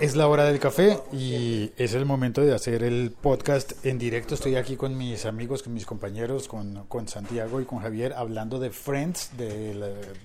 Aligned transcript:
Es 0.00 0.14
la 0.14 0.28
hora 0.28 0.44
del 0.44 0.60
café 0.60 1.00
y 1.12 1.72
es 1.76 1.94
el 1.94 2.04
momento 2.04 2.42
de 2.42 2.54
hacer 2.54 2.84
el 2.84 3.10
podcast 3.10 3.84
en 3.84 3.98
directo. 3.98 4.34
Estoy 4.34 4.54
aquí 4.54 4.76
con 4.76 4.96
mis 4.96 5.26
amigos, 5.26 5.64
con 5.64 5.74
mis 5.74 5.84
compañeros, 5.84 6.46
con, 6.46 6.84
con 6.86 7.08
Santiago 7.08 7.60
y 7.60 7.64
con 7.64 7.80
Javier, 7.80 8.12
hablando 8.12 8.60
de 8.60 8.70
Friends, 8.70 9.36
de, 9.36 9.74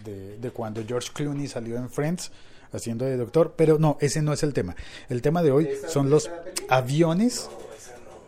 de, 0.04 0.38
de 0.38 0.52
cuando 0.52 0.84
George 0.86 1.10
Clooney 1.14 1.48
salió 1.48 1.78
en 1.78 1.90
Friends 1.90 2.31
haciendo 2.72 3.06
de 3.06 3.17
doctor. 3.17 3.56
Pero 3.58 3.79
no, 3.79 3.97
ese 4.02 4.22
no 4.22 4.33
es 4.33 4.44
el 4.44 4.54
tema. 4.54 4.76
El 5.10 5.24
tema 5.24 5.42
de 5.42 5.52
hoy 5.52 5.70
son 5.88 6.12
los 6.12 6.29
aviones 6.70 7.49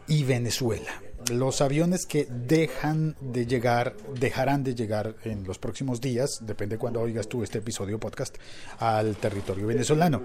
y 0.07 0.23
Venezuela 0.23 1.02
los 1.31 1.61
aviones 1.61 2.05
que 2.05 2.27
dejan 2.29 3.15
de 3.21 3.45
llegar, 3.45 3.95
dejarán 4.19 4.63
de 4.63 4.75
llegar 4.75 5.15
en 5.23 5.43
los 5.43 5.57
próximos 5.59 6.01
días, 6.01 6.39
depende 6.41 6.77
cuando 6.77 7.01
oigas 7.01 7.27
tú 7.27 7.43
este 7.43 7.59
episodio 7.59 7.99
podcast, 7.99 8.37
al 8.79 9.15
territorio 9.17 9.67
venezolano, 9.67 10.21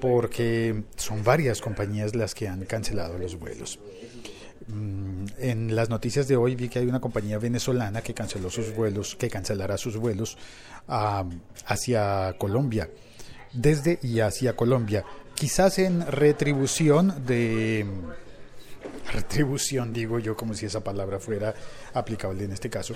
porque 0.00 0.84
son 0.96 1.22
varias 1.24 1.60
compañías 1.60 2.14
las 2.14 2.34
que 2.34 2.48
han 2.48 2.64
cancelado 2.64 3.18
los 3.18 3.38
vuelos. 3.38 3.78
Mm, 4.68 5.26
en 5.38 5.76
las 5.76 5.88
noticias 5.90 6.26
de 6.26 6.36
hoy 6.36 6.56
vi 6.56 6.68
que 6.68 6.80
hay 6.80 6.86
una 6.86 7.00
compañía 7.00 7.38
venezolana 7.38 8.02
que 8.02 8.14
canceló 8.14 8.50
sus 8.50 8.74
vuelos, 8.74 9.14
que 9.16 9.30
cancelará 9.30 9.76
sus 9.76 9.96
vuelos 9.96 10.36
hacia 10.88 12.34
Colombia, 12.38 12.90
desde 13.52 13.98
y 14.02 14.20
hacia 14.20 14.56
Colombia, 14.56 15.04
quizás 15.34 15.78
en 15.78 16.06
retribución 16.06 17.24
de 17.26 17.86
retribución, 19.16 19.92
digo 19.92 20.18
yo, 20.18 20.36
como 20.36 20.54
si 20.54 20.66
esa 20.66 20.80
palabra 20.80 21.18
fuera 21.18 21.54
aplicable 21.94 22.44
en 22.44 22.52
este 22.52 22.70
caso, 22.70 22.94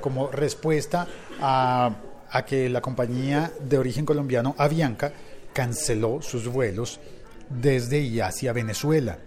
como 0.00 0.28
respuesta 0.28 1.06
a, 1.40 1.94
a 2.30 2.44
que 2.44 2.68
la 2.68 2.80
compañía 2.80 3.52
de 3.60 3.78
origen 3.78 4.04
colombiano 4.04 4.54
Avianca 4.58 5.12
canceló 5.52 6.22
sus 6.22 6.48
vuelos 6.48 7.00
desde 7.48 8.00
y 8.00 8.20
hacia 8.20 8.52
Venezuela. 8.52 9.18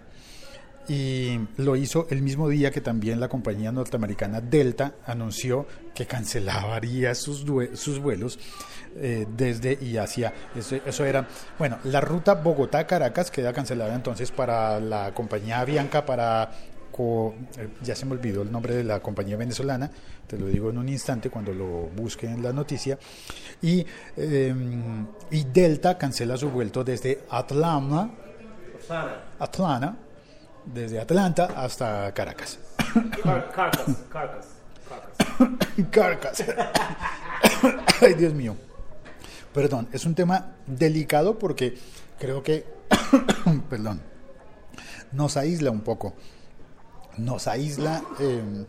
Y 0.88 1.40
lo 1.56 1.74
hizo 1.74 2.06
el 2.10 2.22
mismo 2.22 2.48
día 2.48 2.70
que 2.70 2.80
también 2.80 3.18
la 3.18 3.28
compañía 3.28 3.72
norteamericana 3.72 4.40
Delta 4.40 4.94
anunció 5.04 5.66
que 5.94 6.06
cancelaría 6.06 7.14
sus, 7.14 7.44
sus 7.74 7.98
vuelos 7.98 8.38
eh, 8.98 9.26
desde 9.36 9.76
y 9.80 9.96
hacia. 9.98 10.32
Eso, 10.54 11.04
era, 11.04 11.26
bueno, 11.58 11.78
la 11.84 12.00
ruta 12.00 12.34
Bogotá-Caracas 12.34 13.30
queda 13.30 13.52
cancelada 13.52 13.94
entonces 13.94 14.30
para 14.30 14.80
la 14.80 15.12
compañía 15.12 15.60
Avianca, 15.60 16.06
para, 16.06 16.50
eh, 16.98 17.68
ya 17.82 17.94
se 17.94 18.06
me 18.06 18.12
olvidó 18.12 18.40
el 18.40 18.50
nombre 18.50 18.74
de 18.74 18.84
la 18.84 19.00
compañía 19.00 19.36
venezolana, 19.36 19.90
te 20.26 20.38
lo 20.38 20.46
digo 20.46 20.70
en 20.70 20.78
un 20.78 20.88
instante 20.88 21.28
cuando 21.28 21.52
lo 21.52 21.90
busque 21.94 22.26
en 22.26 22.42
la 22.42 22.54
noticia, 22.54 22.98
y, 23.60 23.84
em, 24.16 25.06
y 25.30 25.44
Delta 25.44 25.98
cancela 25.98 26.38
su 26.38 26.48
vuelo 26.48 26.82
desde 26.82 27.24
Atlanta, 27.28 28.08
Atlanta, 29.38 29.96
desde 30.66 31.00
Atlanta 31.00 31.46
hasta 31.56 32.12
Caracas. 32.12 32.58
Caracas, 33.22 33.86
Caracas, 34.10 34.46
Caracas. 34.88 35.84
Caracas. 35.90 36.44
Ay, 38.02 38.14
Dios 38.14 38.34
mío. 38.34 38.56
Perdón, 39.52 39.88
es 39.92 40.04
un 40.04 40.14
tema 40.14 40.52
delicado 40.66 41.38
porque 41.38 41.78
creo 42.18 42.42
que, 42.42 42.66
perdón, 43.70 44.02
nos 45.12 45.36
aísla 45.36 45.70
un 45.70 45.80
poco. 45.80 46.14
Nos 47.16 47.46
aísla 47.48 48.02
em, 48.18 48.66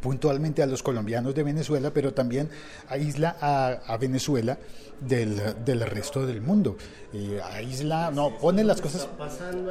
puntualmente 0.00 0.62
a 0.62 0.66
los 0.66 0.82
colombianos 0.82 1.34
de 1.34 1.42
Venezuela, 1.42 1.90
pero 1.92 2.14
también 2.14 2.48
aísla 2.88 3.36
a, 3.40 3.96
Venezuela 3.96 4.58
del, 5.00 5.64
del, 5.64 5.80
resto 5.80 6.26
del 6.26 6.40
mundo. 6.40 6.76
Eh, 7.12 7.40
aísla, 7.42 8.10
no, 8.10 8.36
pone 8.38 8.64
las 8.64 8.80
cosas, 8.80 9.08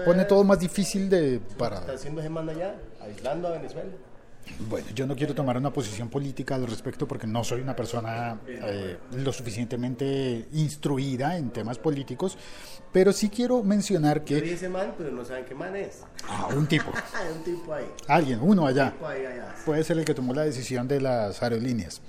pone 0.05 0.25
todo 0.25 0.43
más 0.43 0.59
difícil 0.59 1.09
de 1.09 1.39
para. 1.57 1.79
¿Está 1.79 1.93
haciendo 1.93 2.21
ya? 2.53 2.75
¿Aislando 3.01 3.47
a 3.47 3.51
Venezuela? 3.51 3.89
Bueno, 4.69 4.87
yo 4.93 5.05
no 5.05 5.15
quiero 5.15 5.35
tomar 5.35 5.57
una 5.57 5.71
posición 5.71 6.09
política 6.09 6.55
al 6.55 6.67
respecto 6.67 7.07
porque 7.07 7.27
no 7.27 7.43
soy 7.43 7.61
una 7.61 7.75
persona 7.75 8.39
eh, 8.47 8.97
lo 9.13 9.31
suficientemente 9.31 10.47
instruida 10.53 11.37
en 11.37 11.51
temas 11.51 11.77
políticos, 11.77 12.37
pero 12.91 13.13
sí 13.13 13.29
quiero 13.29 13.63
mencionar 13.63 14.23
que... 14.23 14.41
dice 14.41 14.69
man, 14.69 14.93
pero 14.97 15.11
no 15.11 15.23
saben 15.23 15.45
qué 15.45 15.55
man 15.55 15.75
es. 15.75 16.03
Ah, 16.27 16.49
un 16.55 16.67
tipo. 16.67 16.91
un 17.37 17.43
tipo 17.43 17.73
ahí. 17.73 17.85
Alguien, 18.07 18.39
uno 18.41 18.65
allá. 18.65 18.93
Puede 19.65 19.83
ser 19.83 19.97
el 19.97 20.05
que 20.05 20.13
tomó 20.13 20.33
la 20.33 20.43
decisión 20.43 20.87
de 20.87 21.01
las 21.01 21.41
aerolíneas. 21.43 22.01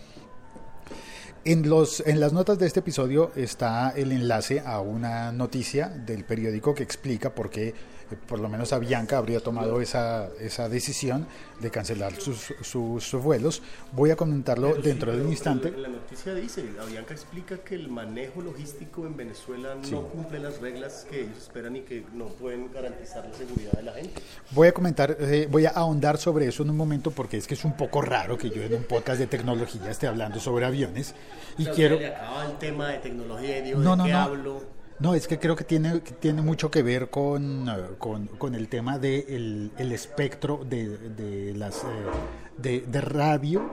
En, 1.44 1.68
los, 1.68 2.00
en 2.06 2.20
las 2.20 2.32
notas 2.32 2.58
de 2.58 2.66
este 2.66 2.80
episodio 2.80 3.30
está 3.36 3.90
el 3.96 4.12
enlace 4.12 4.60
a 4.60 4.80
una 4.80 5.32
noticia 5.32 5.88
del 5.88 6.24
periódico 6.24 6.74
que 6.74 6.82
explica 6.82 7.34
por 7.34 7.50
qué 7.50 7.74
por 8.16 8.38
lo 8.38 8.48
menos 8.48 8.72
Avianca 8.72 9.18
habría 9.18 9.40
tomado 9.40 9.80
esa, 9.80 10.28
esa 10.40 10.68
decisión 10.68 11.26
de 11.60 11.70
cancelar 11.70 12.14
sus, 12.14 12.54
sus, 12.62 13.12
vuelos. 13.22 13.62
Voy 13.92 14.10
a 14.10 14.16
comentarlo 14.16 14.74
dentro 14.76 15.14
de 15.14 15.22
un 15.22 15.30
instante. 15.30 15.70
La 15.70 15.88
noticia 15.88 16.34
dice, 16.34 16.64
Avianca 16.80 17.14
explica 17.14 17.58
que 17.58 17.74
el 17.74 17.88
manejo 17.88 18.40
logístico 18.40 19.06
en 19.06 19.16
Venezuela 19.16 19.74
no 19.90 20.02
cumple 20.08 20.38
las 20.38 20.60
reglas 20.60 21.06
que 21.10 21.22
ellos 21.22 21.36
esperan 21.38 21.76
y 21.76 21.80
que 21.82 22.04
no 22.14 22.26
pueden 22.26 22.72
garantizar 22.72 23.26
la 23.26 23.34
seguridad 23.34 23.72
de 23.72 23.82
la 23.82 23.92
gente. 23.92 24.22
Voy 24.52 24.68
a 24.68 24.72
comentar, 24.72 25.16
eh, 25.20 25.48
voy 25.50 25.66
a 25.66 25.70
ahondar 25.70 26.18
sobre 26.18 26.46
eso 26.46 26.62
en 26.62 26.70
un 26.70 26.76
momento 26.76 27.10
porque 27.10 27.36
es 27.36 27.46
que 27.46 27.54
es 27.54 27.64
un 27.64 27.76
poco 27.76 28.00
raro 28.00 28.38
que 28.38 28.50
yo 28.50 28.62
en 28.62 28.74
un 28.74 28.84
podcast 28.84 29.18
de 29.18 29.26
tecnología 29.26 29.90
esté 29.90 30.06
hablando 30.06 30.40
sobre 30.40 30.64
aviones 30.64 31.14
y 31.56 31.66
quiero... 31.66 31.98
Le 31.98 32.08
acaba 32.08 32.46
el 32.46 32.58
tema 32.58 32.88
de 32.88 32.98
tecnología 32.98 33.58
y 33.58 33.62
digo, 33.62 33.80
no, 33.80 33.90
¿de 33.92 33.96
no, 33.96 34.04
qué 34.04 34.12
no. 34.12 34.18
hablo? 34.18 34.78
No, 35.00 35.14
es 35.14 35.28
que 35.28 35.38
creo 35.38 35.54
que 35.54 35.62
tiene, 35.62 36.00
tiene 36.00 36.42
mucho 36.42 36.72
que 36.72 36.82
ver 36.82 37.08
con, 37.08 37.68
eh, 37.68 37.72
con, 37.98 38.54
el 38.54 38.68
tema 38.68 38.98
del 38.98 39.70
de 39.76 39.82
el 39.82 39.92
espectro 39.92 40.64
de, 40.68 40.98
de 40.98 41.54
las, 41.54 41.84
eh, 41.84 42.82
de, 42.84 43.00
radio, 43.00 43.70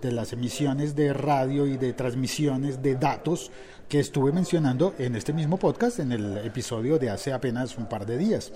de 0.00 0.12
las 0.12 0.32
emisiones 0.32 0.94
de 0.94 1.12
radio 1.12 1.66
y 1.66 1.76
de 1.76 1.92
transmisiones 1.92 2.82
de 2.82 2.94
datos 2.94 3.50
que 3.88 3.98
estuve 3.98 4.30
mencionando 4.30 4.94
en 4.98 5.16
este 5.16 5.32
mismo 5.32 5.56
podcast, 5.56 5.98
en 5.98 6.12
el 6.12 6.38
episodio 6.38 7.00
de 7.00 7.10
hace 7.10 7.32
apenas 7.32 7.76
un 7.76 7.86
par 7.86 8.06
de 8.06 8.16
días, 8.16 8.52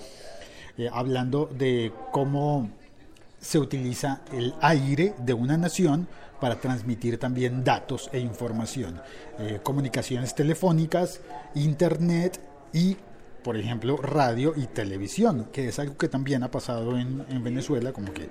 eh, 0.77 0.88
hablando 0.93 1.47
de 1.47 1.93
cómo 2.12 2.71
se 3.41 3.59
utiliza 3.59 4.22
el 4.32 4.54
aire 4.60 5.15
de 5.19 5.34
una 5.34 5.56
nación 5.56 6.09
para 6.41 6.60
transmitir 6.60 7.19
también 7.19 7.65
datos 7.65 8.10
e 8.12 8.21
información, 8.21 9.00
eh, 9.38 9.60
comunicaciones 9.62 10.34
telefónicas, 10.34 11.21
internet 11.54 12.41
y, 12.72 12.97
por 13.43 13.56
ejemplo, 13.56 13.97
radio 13.97 14.54
y 14.56 14.66
televisión, 14.66 15.49
que 15.53 15.69
es 15.69 15.78
algo 15.78 15.97
que 15.97 16.09
también 16.09 16.43
ha 16.43 16.50
pasado 16.50 16.97
en, 16.97 17.43
Venezuela, 17.43 17.93
como 17.93 18.12
que 18.12 18.28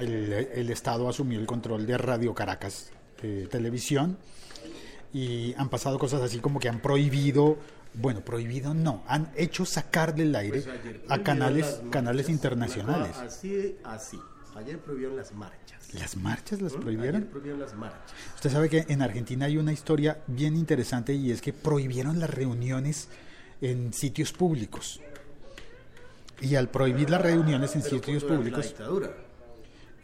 el, 0.00 0.70
Estado 0.70 1.08
asumió 1.08 1.38
el 1.38 1.46
control 1.46 1.86
de 1.86 1.98
Radio 1.98 2.34
Caracas 2.34 2.90
eh, 3.22 3.46
Televisión 3.50 4.18
y 5.12 5.54
han 5.56 5.68
pasado 5.68 5.98
cosas 5.98 6.22
así 6.22 6.38
como 6.38 6.58
que 6.58 6.68
han 6.68 6.80
prohibido 6.80 7.58
bueno, 7.94 8.22
prohibido 8.22 8.74
no, 8.74 9.04
han 9.06 9.30
hecho 9.36 9.64
sacar 9.64 10.16
del 10.16 10.34
aire 10.34 10.62
pues 10.62 10.96
a 11.08 11.22
canales, 11.22 11.80
canales 11.90 12.28
internacionales. 12.28 13.16
Así, 13.16 13.76
así. 13.84 14.18
Ayer 14.56 14.78
prohibieron 14.78 15.16
las 15.16 15.32
marchas. 15.32 15.94
¿Las 15.94 16.16
marchas 16.16 16.60
las 16.60 16.72
prohibieron? 16.72 17.16
Ayer 17.22 17.30
prohibieron 17.30 17.60
las 17.60 17.74
marchas. 17.74 18.14
Usted 18.36 18.50
sabe 18.50 18.68
que 18.68 18.86
en 18.88 19.02
Argentina 19.02 19.46
hay 19.46 19.58
una 19.58 19.72
historia 19.72 20.22
bien 20.26 20.56
interesante 20.56 21.12
y 21.12 21.30
es 21.30 21.42
que 21.42 21.52
prohibieron 21.52 22.20
las 22.20 22.30
reuniones 22.30 23.08
en 23.60 23.92
sitios 23.92 24.32
públicos. 24.32 25.00
Y 26.40 26.54
al 26.56 26.68
prohibir 26.68 27.10
las 27.10 27.20
reuniones 27.20 27.74
en 27.74 27.82
sitios 27.82 28.24
públicos... 28.24 28.64
La 28.64 28.68
dictadura. 28.68 29.16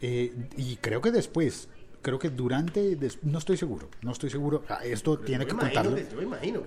Eh, 0.01 0.33
y 0.57 0.77
creo 0.77 1.01
que 1.01 1.11
después, 1.11 1.69
creo 2.01 2.17
que 2.17 2.29
durante, 2.29 2.97
no 3.21 3.37
estoy 3.37 3.57
seguro, 3.57 3.89
no 4.01 4.11
estoy 4.11 4.29
seguro, 4.29 4.63
ah, 4.67 4.79
esto 4.83 5.19
tiene 5.19 5.45
que 5.45 5.53
contarlo. 5.53 5.95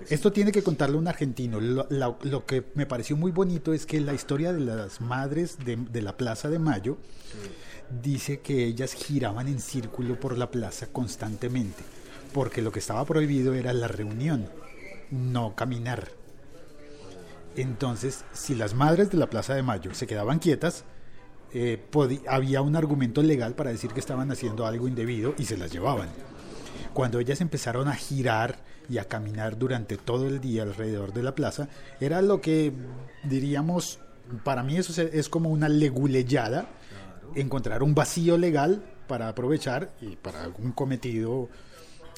Esto 0.09 0.31
tiene 0.31 0.51
que 0.51 0.63
contarlo 0.63 0.97
un 0.97 1.07
argentino. 1.07 1.59
Lo, 1.59 2.45
que 2.45 2.63
me 2.75 2.85
pareció 2.85 3.17
muy 3.17 3.31
bonito 3.31 3.73
es 3.73 3.85
que 3.85 3.99
la 3.99 4.13
historia 4.13 4.53
de 4.53 4.61
las 4.61 5.01
madres 5.01 5.57
de, 5.65 6.01
la 6.01 6.15
Plaza 6.15 6.49
de 6.49 6.59
Mayo 6.59 6.97
dice 7.89 8.39
que 8.39 8.65
ellas 8.65 8.93
giraban 8.93 9.47
en 9.47 9.59
círculo 9.59 10.19
por 10.19 10.37
la 10.37 10.51
plaza 10.51 10.87
constantemente, 10.87 11.83
porque 12.33 12.61
lo 12.61 12.71
que 12.71 12.79
estaba 12.79 13.05
prohibido 13.05 13.53
era 13.53 13.73
la 13.73 13.87
reunión, 13.87 14.49
no 15.11 15.55
caminar. 15.55 16.09
Entonces, 17.55 18.25
si 18.33 18.55
las 18.55 18.73
madres 18.73 19.09
de 19.09 19.17
la 19.17 19.29
Plaza 19.29 19.53
de 19.53 19.63
Mayo 19.63 19.93
se 19.93 20.07
quedaban 20.07 20.39
quietas, 20.39 20.83
eh, 21.53 21.81
había 22.27 22.61
un 22.61 22.75
argumento 22.75 23.23
legal 23.23 23.55
para 23.55 23.69
decir 23.69 23.91
que 23.91 24.01
estaban 24.01 24.29
haciendo 24.29 24.65
algo 24.65 24.87
indebido 24.87 25.33
y 25.37 25.45
se 25.45 25.57
las 25.57 25.71
llevaban. 25.71 26.09
Cuando 26.93 27.19
ellas 27.19 27.39
empezaron 27.39 27.87
a 27.87 27.95
girar 27.95 28.59
y 28.89 28.97
a 28.97 29.05
caminar 29.05 29.57
durante 29.57 29.97
todo 29.97 30.27
el 30.27 30.41
día 30.41 30.63
alrededor 30.63 31.13
de 31.13 31.23
la 31.23 31.33
plaza, 31.33 31.69
era 32.01 32.21
lo 32.21 32.41
que 32.41 32.73
diríamos, 33.23 33.99
para 34.43 34.63
mí 34.63 34.77
eso 34.77 35.01
es 35.01 35.29
como 35.29 35.49
una 35.49 35.69
leguleyada, 35.69 36.67
encontrar 37.35 37.81
un 37.83 37.95
vacío 37.95 38.37
legal 38.37 38.83
para 39.07 39.27
aprovechar 39.29 39.91
y 40.01 40.15
para 40.15 40.43
algún 40.43 40.71
cometido 40.71 41.49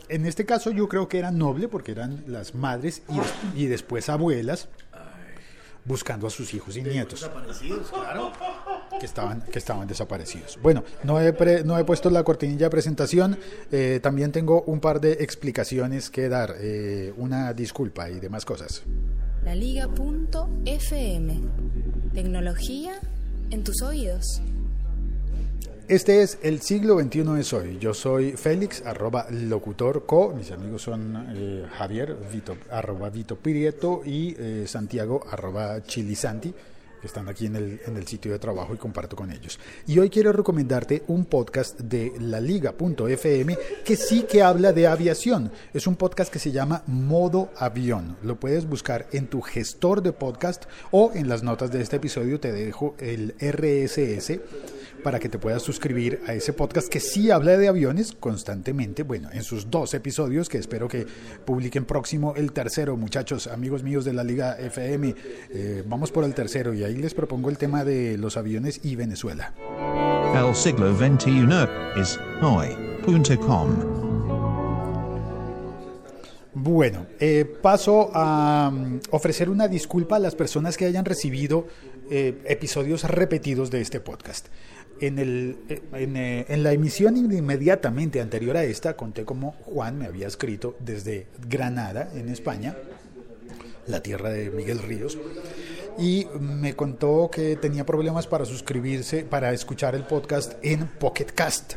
en 0.09 0.25
este 0.25 0.45
caso 0.45 0.71
yo 0.71 0.87
creo 0.87 1.07
que 1.07 1.19
era 1.19 1.31
noble 1.31 1.67
porque 1.67 1.91
eran 1.91 2.23
las 2.27 2.55
madres 2.55 3.03
y, 3.55 3.63
y 3.63 3.65
después 3.67 4.07
abuelas 4.09 4.69
buscando 5.83 6.27
a 6.27 6.29
sus 6.29 6.53
hijos 6.53 6.75
y 6.75 6.81
nietos. 6.81 7.21
Desaparecidos, 7.21 7.89
claro. 7.89 8.33
Que 8.99 9.05
estaban, 9.05 9.41
que 9.41 9.57
estaban 9.57 9.87
desaparecidos. 9.87 10.59
Bueno, 10.61 10.83
no 11.05 11.21
he, 11.21 11.31
pre- 11.31 11.63
no 11.63 11.77
he 11.79 11.85
puesto 11.85 12.09
la 12.09 12.23
cortinilla 12.25 12.65
de 12.65 12.69
presentación. 12.69 13.37
eh, 13.71 14.01
también 14.03 14.33
tengo 14.33 14.63
un 14.63 14.81
par 14.81 14.99
de 14.99 15.13
explicaciones 15.13 16.09
que 16.09 16.27
dar. 16.27 16.55
eh, 16.59 17.13
una 17.15 17.53
disculpa 17.53 18.09
y 18.09 18.19
demás 18.19 18.43
cosas. 18.43 18.83
laliga.fm. 19.45 21.41
Tecnología 22.13 22.93
en 23.49 23.63
tus 23.63 23.81
oídos. 23.81 24.41
Este 25.87 26.21
es 26.21 26.37
el 26.41 26.59
siglo 26.59 26.99
XXI 26.99 27.39
es 27.39 27.53
hoy. 27.53 27.77
Yo 27.79 27.93
soy 27.93 28.33
Félix, 28.33 28.85
arroba 28.85 29.27
locutor 29.31 30.05
co. 30.05 30.33
Mis 30.35 30.51
amigos 30.51 30.81
son 30.81 31.27
eh, 31.33 31.65
Javier, 31.77 32.13
Vito, 32.29 32.57
arroba 32.69 33.09
Vito 33.09 33.37
Pirieto 33.37 34.01
y 34.05 34.35
eh, 34.37 34.65
Santiago, 34.67 35.23
Chilisanti, 35.87 36.53
que 36.99 37.07
están 37.07 37.29
aquí 37.29 37.45
en 37.45 37.55
el, 37.55 37.79
en 37.85 37.95
el 37.95 38.05
sitio 38.05 38.33
de 38.33 38.39
trabajo 38.39 38.73
y 38.75 38.77
comparto 38.77 39.15
con 39.15 39.31
ellos. 39.31 39.61
Y 39.87 39.97
hoy 39.97 40.09
quiero 40.09 40.33
recomendarte 40.33 41.03
un 41.07 41.23
podcast 41.23 41.79
de 41.79 42.11
laliga.fm 42.19 43.57
que 43.85 43.95
sí 43.95 44.23
que 44.23 44.43
habla 44.43 44.73
de 44.73 44.87
aviación. 44.87 45.53
Es 45.73 45.87
un 45.87 45.95
podcast 45.95 46.33
que 46.33 46.39
se 46.39 46.51
llama 46.51 46.83
Modo 46.87 47.49
Avión. 47.55 48.17
Lo 48.23 48.37
puedes 48.37 48.67
buscar 48.67 49.07
en 49.13 49.27
tu 49.27 49.39
gestor 49.39 50.01
de 50.01 50.11
podcast 50.11 50.65
o 50.91 51.13
en 51.15 51.29
las 51.29 51.43
notas 51.43 51.71
de 51.71 51.81
este 51.81 51.95
episodio 51.95 52.41
te 52.41 52.51
dejo 52.51 52.93
el 52.99 53.35
RSS 53.39 54.41
para 55.07 55.19
que 55.19 55.29
te 55.29 55.39
puedas 55.39 55.63
suscribir 55.63 56.19
a 56.27 56.33
ese 56.33 56.51
podcast 56.51 56.89
que 56.89 56.99
sí 56.99 57.31
habla 57.31 57.55
de 57.55 57.69
aviones 57.69 58.11
constantemente, 58.11 59.03
bueno, 59.03 59.29
en 59.31 59.41
sus 59.41 59.71
dos 59.71 59.93
episodios 59.93 60.49
que 60.49 60.57
espero 60.57 60.89
que 60.89 61.07
publiquen 61.45 61.85
próximo 61.85 62.33
el 62.35 62.51
tercero, 62.51 62.97
muchachos, 62.97 63.47
amigos 63.47 63.83
míos 63.83 64.03
de 64.03 64.11
la 64.11 64.25
Liga 64.25 64.57
FM, 64.59 65.15
eh, 65.49 65.81
vamos 65.87 66.11
por 66.11 66.25
el 66.25 66.33
tercero 66.33 66.73
y 66.73 66.83
ahí 66.83 66.97
les 66.97 67.13
propongo 67.13 67.49
el 67.49 67.57
tema 67.57 67.85
de 67.85 68.17
los 68.17 68.35
aviones 68.35 68.81
y 68.83 68.97
Venezuela. 68.97 69.53
El 70.35 70.53
siglo 70.53 70.93
XXI 70.93 71.47
es 71.95 72.19
hoy.com. 72.41 74.07
Bueno, 76.53 77.05
eh, 77.19 77.45
paso 77.61 78.09
a 78.13 78.71
mm, 78.73 78.99
ofrecer 79.11 79.49
una 79.49 79.69
disculpa 79.69 80.17
a 80.17 80.19
las 80.19 80.35
personas 80.35 80.75
que 80.75 80.85
hayan 80.85 81.05
recibido 81.05 81.67
eh, 82.09 82.41
episodios 82.45 83.03
repetidos 83.03 83.69
de 83.69 83.81
este 83.81 83.99
podcast. 83.99 84.47
En, 84.99 85.19
el, 85.19 85.57
eh, 85.69 85.81
en, 85.93 86.17
eh, 86.17 86.45
en 86.49 86.63
la 86.63 86.71
emisión 86.73 87.17
inmediatamente 87.17 88.19
anterior 88.21 88.57
a 88.57 88.63
esta, 88.63 88.95
conté 88.95 89.25
cómo 89.25 89.51
Juan 89.65 89.97
me 89.97 90.05
había 90.05 90.27
escrito 90.27 90.75
desde 90.79 91.27
Granada, 91.47 92.09
en 92.15 92.29
España, 92.29 92.75
la 93.87 94.01
tierra 94.01 94.29
de 94.29 94.49
Miguel 94.49 94.79
Ríos, 94.79 95.17
y 95.97 96.27
me 96.39 96.75
contó 96.75 97.29
que 97.31 97.55
tenía 97.55 97.85
problemas 97.85 98.27
para 98.27 98.45
suscribirse, 98.45 99.23
para 99.23 99.53
escuchar 99.53 99.95
el 99.95 100.03
podcast 100.03 100.53
en 100.61 100.87
Pocket 100.87 101.27
Cast. 101.33 101.75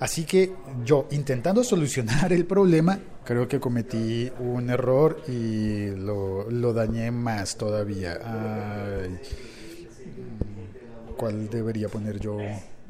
Así 0.00 0.24
que 0.24 0.52
yo, 0.84 1.08
intentando 1.10 1.64
solucionar 1.64 2.32
el 2.32 2.44
problema, 2.44 3.00
creo 3.24 3.48
que 3.48 3.58
cometí 3.58 4.30
un 4.38 4.70
error 4.70 5.22
y 5.26 5.90
lo, 5.90 6.48
lo 6.50 6.72
dañé 6.72 7.10
más 7.10 7.56
todavía. 7.56 8.18
Ay, 8.22 9.18
¿Cuál 11.18 11.50
debería 11.50 11.88
poner 11.88 12.20
yo 12.20 12.38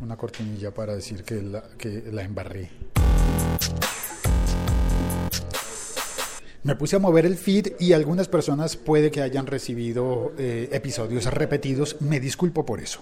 una 0.03 0.19
cortinilla 0.19 0.71
para 0.71 0.95
decir 0.95 1.25
que 1.25 1.41
la, 1.41 1.65
que 1.79 2.03
la 2.13 2.23
embarré? 2.23 2.69
Me 6.63 6.77
puse 6.77 6.97
a 6.97 6.99
mover 6.99 7.25
el 7.25 7.39
feed 7.39 7.69
y 7.81 7.95
algunas 7.95 8.29
personas 8.29 8.77
puede 8.77 9.11
que 9.11 9.23
hayan 9.23 9.47
recibido 9.47 10.35
eh, 10.37 10.69
episodios 10.73 11.25
repetidos. 11.25 12.03
Me 12.03 12.21
disculpo 12.21 12.67
por 12.67 12.81
eso. 12.81 13.01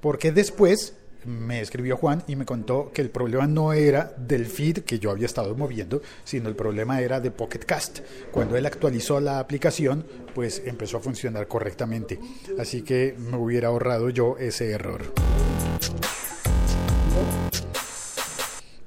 Porque 0.00 0.30
después 0.30 0.94
me 1.24 1.60
escribió 1.60 1.96
Juan 1.96 2.22
y 2.26 2.36
me 2.36 2.44
contó 2.44 2.90
que 2.92 3.02
el 3.02 3.10
problema 3.10 3.46
no 3.46 3.72
era 3.72 4.14
del 4.16 4.46
feed 4.46 4.80
que 4.80 4.98
yo 4.98 5.10
había 5.10 5.26
estado 5.26 5.54
moviendo, 5.54 6.02
sino 6.24 6.48
el 6.48 6.56
problema 6.56 7.00
era 7.00 7.20
de 7.20 7.30
Pocket 7.30 7.60
Cast. 7.60 8.00
Cuando 8.30 8.56
él 8.56 8.66
actualizó 8.66 9.20
la 9.20 9.38
aplicación, 9.38 10.06
pues 10.34 10.62
empezó 10.64 10.98
a 10.98 11.00
funcionar 11.00 11.48
correctamente. 11.48 12.18
Así 12.58 12.82
que 12.82 13.14
me 13.18 13.36
hubiera 13.36 13.68
ahorrado 13.68 14.10
yo 14.10 14.36
ese 14.38 14.70
error. 14.70 15.12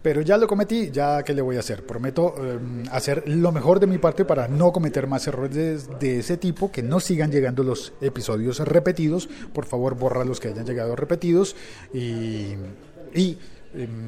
Pero 0.01 0.21
ya 0.21 0.38
lo 0.38 0.48
cometí, 0.48 0.89
ya 0.92 1.21
qué 1.24 1.33
le 1.33 1.42
voy 1.42 1.57
a 1.57 1.59
hacer. 1.59 1.86
Prometo 1.86 2.33
eh, 2.39 2.59
hacer 2.92 3.24
lo 3.27 3.51
mejor 3.51 3.80
de 3.80 3.88
mi 3.88 3.98
parte 4.00 4.25
para 4.25 4.48
no 4.48 4.71
cometer 4.71 5.06
más 5.07 5.27
errores 5.27 5.53
de, 5.53 5.98
de, 6.00 6.19
ese 6.19 6.38
tipo, 6.38 6.71
que 6.71 6.81
no 6.81 7.00
sigan 7.00 7.31
llegando 7.31 7.63
los 7.63 7.94
episodios 8.01 8.59
repetidos. 8.59 9.30
Por 9.53 9.65
favor, 9.65 9.95
borra 9.95 10.25
los 10.25 10.39
que 10.39 10.48
hayan 10.48 10.65
llegado 10.65 10.95
repetidos. 10.95 11.56
Y, 11.94 12.56
y 13.13 13.38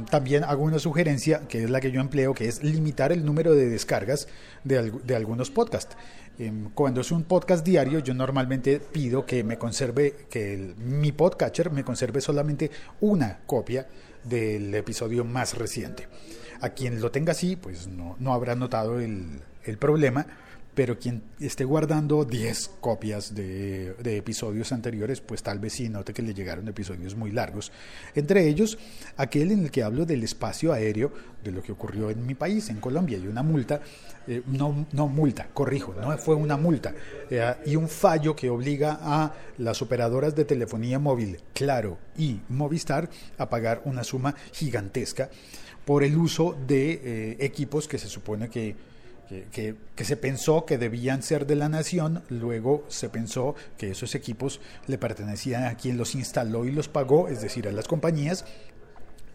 también 0.10 0.44
hago 0.44 0.64
una 0.64 0.80
sugerencia, 0.80 1.48
que 1.48 1.64
es 1.64 1.70
la 1.70 1.80
que 1.80 1.92
yo 1.92 2.02
empleo, 2.02 2.34
que 2.34 2.48
es 2.48 2.64
limitar 2.64 3.12
el 3.12 3.26
número 3.26 3.54
de 3.54 3.70
descargas 3.70 4.28
de, 4.64 4.92
de 5.04 5.16
algunos 5.16 5.52
podcasts. 5.52 5.96
Eh, 6.40 6.52
cuando 6.74 7.02
es 7.02 7.12
un 7.12 7.24
podcast 7.24 7.64
diario, 7.66 8.00
yo 8.00 8.14
normalmente 8.14 8.80
pido 8.80 9.26
que 9.26 9.44
me 9.44 9.58
conserve, 9.58 10.26
que 10.30 10.74
mi 10.78 11.12
podcatcher 11.12 11.72
me 11.72 11.84
conserve 11.84 12.22
solamente 12.22 12.72
una 13.02 13.40
copia 13.46 13.88
del 14.24 14.74
episodio 14.74 15.24
más 15.26 15.56
reciente. 15.58 16.08
A 16.62 16.70
quien 16.70 17.02
lo 17.02 17.12
tenga 17.12 17.34
así, 17.34 17.56
pues 17.56 17.88
no, 17.88 18.16
no 18.20 18.34
habrá 18.34 18.56
notado 18.56 19.00
el, 19.00 19.42
el, 19.64 19.78
problema, 19.78 20.26
pero 20.76 20.98
quien 20.98 21.22
esté 21.40 21.66
guardando 21.66 22.26
10 22.26 22.72
copias 22.80 23.36
de, 23.36 23.96
episodios 24.04 24.72
anteriores, 24.72 25.22
pues 25.22 25.44
tal 25.44 25.60
vez 25.60 25.74
sí 25.74 25.90
note 25.90 26.14
que 26.14 26.22
le 26.22 26.34
llegaron 26.34 26.68
episodios 26.68 27.16
muy 27.16 27.32
largos. 27.32 27.72
Entre 28.16 28.48
ellos, 28.48 28.78
aquel 29.18 29.52
en 29.52 29.64
el 29.64 29.72
que 29.72 29.84
hablo 29.84 30.06
del 30.06 30.24
espacio 30.24 30.74
aéreo, 30.74 31.12
de 31.44 31.52
lo 31.52 31.62
que 31.62 31.72
ocurrió 31.72 32.10
en 32.10 32.26
mi 32.26 32.36
país, 32.36 32.70
en 32.70 32.80
Colombia, 32.80 33.18
y 33.18 33.28
una 33.28 33.44
multa, 33.44 33.82
eh, 34.28 34.42
no, 34.48 34.88
no 34.94 35.08
multa, 35.08 35.48
corrijo, 35.54 35.94
no 35.94 36.18
fue 36.18 36.36
una 36.36 36.58
multa, 36.58 36.94
eh, 37.30 37.56
y 37.66 37.76
un 37.76 37.90
fallo 37.90 38.36
que 38.36 38.50
obliga 38.50 38.98
a 39.02 39.34
las 39.58 39.82
operadoras 39.82 40.36
de 40.36 40.46
telefonía 40.46 41.00
móvil, 41.00 41.40
Claro 41.54 41.98
y 42.18 42.40
Movistar, 42.50 43.10
a 43.38 43.50
pagar 43.50 43.82
una 43.86 44.04
suma 44.04 44.36
gigantesca 44.52 45.30
por 45.86 46.04
el 46.04 46.18
uso 46.18 46.56
de 46.66 46.92
eh, 47.04 47.38
equipos 47.40 47.88
que 47.88 47.98
se 47.98 48.08
supone 48.08 48.50
que, 48.50 48.93
que, 49.52 49.76
se 50.04 50.18
pensó 50.18 50.66
que 50.66 50.78
debían 50.78 51.24
ser 51.24 51.46
de 51.46 51.56
la 51.56 51.70
nación, 51.70 52.24
luego 52.30 52.86
se 52.88 53.10
pensó 53.10 53.56
que 53.78 53.92
esos 53.92 54.16
equipos 54.16 54.60
le 54.88 54.98
pertenecían 54.98 55.66
a 55.66 55.76
quien 55.76 55.98
los 55.98 56.16
instaló 56.16 56.66
y 56.66 56.72
los 56.72 56.88
pagó, 56.88 57.28
es 57.28 57.42
decir, 57.42 57.68
a 57.68 57.72
las 57.72 57.88
compañías, 57.88 58.46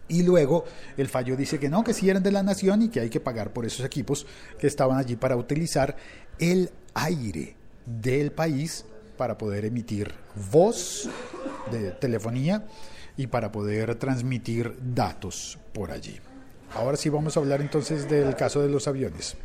y 0.07 0.23
luego 0.23 0.65
el 0.97 1.07
fallo 1.07 1.35
dice 1.37 1.59
que 1.59 1.69
no, 1.69 1.83
que 1.83 1.93
sí 1.93 2.09
eran 2.09 2.23
de 2.23 2.31
la 2.31 2.43
nación 2.43 2.81
y 2.81 2.89
que 2.89 2.99
hay 2.99 3.09
que 3.09 3.19
pagar 3.19 3.53
por 3.53 3.65
esos 3.65 3.85
equipos 3.85 4.25
que 4.57 4.67
estaban 4.67 4.97
allí 4.97 5.15
para 5.15 5.37
utilizar 5.37 5.95
el 6.39 6.71
aire 6.95 7.55
del 7.85 8.31
país 8.31 8.85
para 9.17 9.37
poder 9.37 9.65
emitir 9.65 10.13
voz 10.51 11.09
de 11.71 11.91
telefonía 11.91 12.65
y 13.17 13.27
para 13.27 13.51
poder 13.51 13.95
transmitir 13.95 14.75
datos 14.81 15.59
por 15.73 15.91
allí. 15.91 16.19
Ahora 16.75 16.97
sí 16.97 17.09
vamos 17.09 17.35
a 17.35 17.39
hablar 17.39 17.61
entonces 17.61 18.09
del 18.09 18.35
caso 18.35 18.61
de 18.61 18.69
los 18.69 18.87
aviones. 18.87 19.35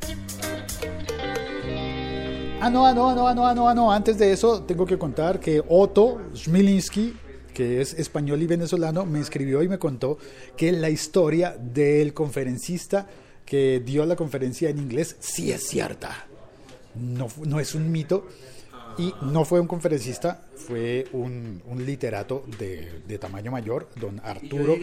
Ah, 2.60 2.70
no, 2.70 2.86
ah, 2.86 2.94
no, 2.94 3.10
ah, 3.10 3.14
no, 3.14 3.28
ah, 3.28 3.34
no, 3.34 3.46
ah, 3.46 3.54
no, 3.54 3.74
no. 3.74 3.92
Antes 3.92 4.18
de 4.18 4.32
eso 4.32 4.62
tengo 4.62 4.86
que 4.86 4.98
contar 4.98 5.40
que 5.40 5.62
Otto 5.68 6.20
Smilinski 6.34 7.18
que 7.54 7.80
es 7.80 7.94
español 7.94 8.42
y 8.42 8.46
venezolano, 8.46 9.06
me 9.06 9.20
escribió 9.20 9.62
y 9.62 9.68
me 9.68 9.78
contó 9.78 10.18
que 10.56 10.72
la 10.72 10.90
historia 10.90 11.56
del 11.58 12.12
conferencista 12.12 13.06
que 13.46 13.80
dio 13.80 14.04
la 14.04 14.16
conferencia 14.16 14.68
en 14.68 14.78
inglés 14.78 15.16
sí 15.20 15.52
es 15.52 15.66
cierta. 15.66 16.26
No, 16.94 17.28
no 17.46 17.60
es 17.60 17.74
un 17.74 17.90
mito. 17.90 18.26
Y 18.96 19.12
no 19.22 19.44
fue 19.44 19.58
un 19.58 19.66
conferencista, 19.66 20.44
fue 20.54 21.08
un, 21.12 21.60
un 21.66 21.84
literato 21.84 22.44
de, 22.60 23.02
de, 23.08 23.18
tamaño 23.18 23.50
mayor, 23.50 23.88
don 23.96 24.20
Arturo. 24.22 24.76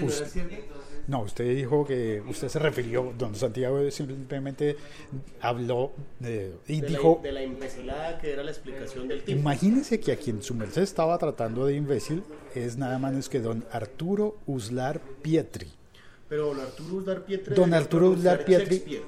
No, 1.11 1.23
usted 1.23 1.43
dijo 1.53 1.85
que 1.85 2.23
usted 2.25 2.47
se 2.47 2.57
refirió, 2.57 3.13
don 3.17 3.35
Santiago 3.35 3.91
simplemente 3.91 4.77
habló 5.41 5.91
y 6.21 6.79
de 6.79 6.87
dijo... 6.87 7.19
La, 7.21 7.27
de 7.27 7.33
la 7.33 7.43
imbecilada 7.43 8.17
que 8.17 8.31
era 8.31 8.43
la 8.43 8.51
explicación 8.51 9.09
del 9.09 9.21
tipo. 9.21 9.37
Imagínense 9.37 9.99
que 9.99 10.13
a 10.13 10.15
quien 10.15 10.41
su 10.41 10.55
merced 10.55 10.83
estaba 10.83 11.17
tratando 11.17 11.65
de 11.65 11.75
imbécil 11.75 12.23
es 12.55 12.77
nada 12.77 12.97
más 12.97 13.27
que 13.27 13.41
don 13.41 13.65
Arturo 13.73 14.37
Uslar 14.47 15.01
Pietri. 15.21 15.67
Pero 16.29 16.45
don 16.45 16.61
Arturo 16.61 16.95
Uslar 16.95 17.25
Pietri... 17.25 17.55
Don 17.55 17.73
Arturo 17.73 18.09
Uslar 18.11 18.45
Pietri... 18.45 19.01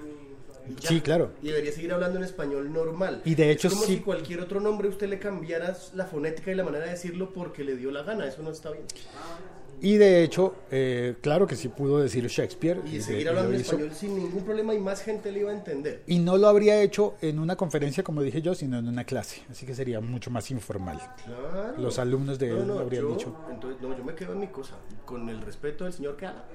Ya. 0.79 0.89
Sí, 0.89 1.01
claro. 1.01 1.31
Y 1.41 1.47
debería 1.47 1.71
seguir 1.71 1.91
hablando 1.91 2.17
en 2.17 2.25
español 2.25 2.71
normal. 2.71 3.21
Y 3.25 3.35
de 3.35 3.51
hecho, 3.51 3.67
es 3.67 3.73
como 3.73 3.85
sí. 3.85 3.95
si 3.95 4.01
cualquier 4.01 4.39
otro 4.39 4.61
nombre 4.61 4.87
usted 4.87 5.09
le 5.09 5.19
cambiara 5.19 5.75
la 5.93 6.05
fonética 6.05 6.51
y 6.51 6.55
la 6.55 6.63
manera 6.63 6.85
de 6.85 6.91
decirlo 6.91 7.33
porque 7.33 7.65
le 7.65 7.75
dio 7.75 7.91
la 7.91 8.03
gana. 8.03 8.25
Eso 8.27 8.43
no 8.43 8.51
está 8.51 8.71
bien. 8.71 8.85
Y 9.83 9.97
de 9.97 10.23
hecho, 10.23 10.55
eh, 10.71 11.15
claro 11.21 11.45
que 11.45 11.55
sí 11.57 11.67
pudo 11.67 11.99
decir 11.99 12.25
Shakespeare. 12.27 12.79
Y 12.85 12.97
de- 12.97 13.01
seguir 13.03 13.25
lo 13.25 13.31
hablando 13.31 13.53
en 13.53 13.59
español 13.61 13.91
sin 13.93 14.15
ningún 14.15 14.43
problema 14.45 14.73
y 14.73 14.79
más 14.79 15.01
gente 15.01 15.29
le 15.31 15.39
iba 15.41 15.51
a 15.51 15.53
entender. 15.53 16.03
Y 16.07 16.19
no 16.19 16.37
lo 16.37 16.47
habría 16.47 16.81
hecho 16.81 17.15
en 17.21 17.37
una 17.37 17.57
conferencia, 17.57 18.01
como 18.01 18.21
dije 18.21 18.41
yo, 18.41 18.55
sino 18.55 18.79
en 18.79 18.87
una 18.87 19.03
clase. 19.03 19.41
Así 19.51 19.65
que 19.65 19.75
sería 19.75 19.99
mucho 19.99 20.31
más 20.31 20.49
informal. 20.51 21.01
Claro. 21.25 21.77
Los 21.77 21.99
alumnos 21.99 22.39
de 22.39 22.49
él 22.51 22.65
no, 22.65 22.75
no, 22.75 22.79
habrían 22.79 23.03
yo, 23.03 23.09
dicho. 23.11 23.35
Entonces, 23.51 23.81
no, 23.81 23.97
yo 23.97 24.03
me 24.05 24.15
quedo 24.15 24.31
en 24.33 24.39
mi 24.39 24.47
cosa, 24.47 24.75
con 25.05 25.27
el 25.27 25.41
respeto 25.41 25.83
del 25.83 25.91
señor 25.91 26.15
que 26.15 26.27
habla. 26.27 26.45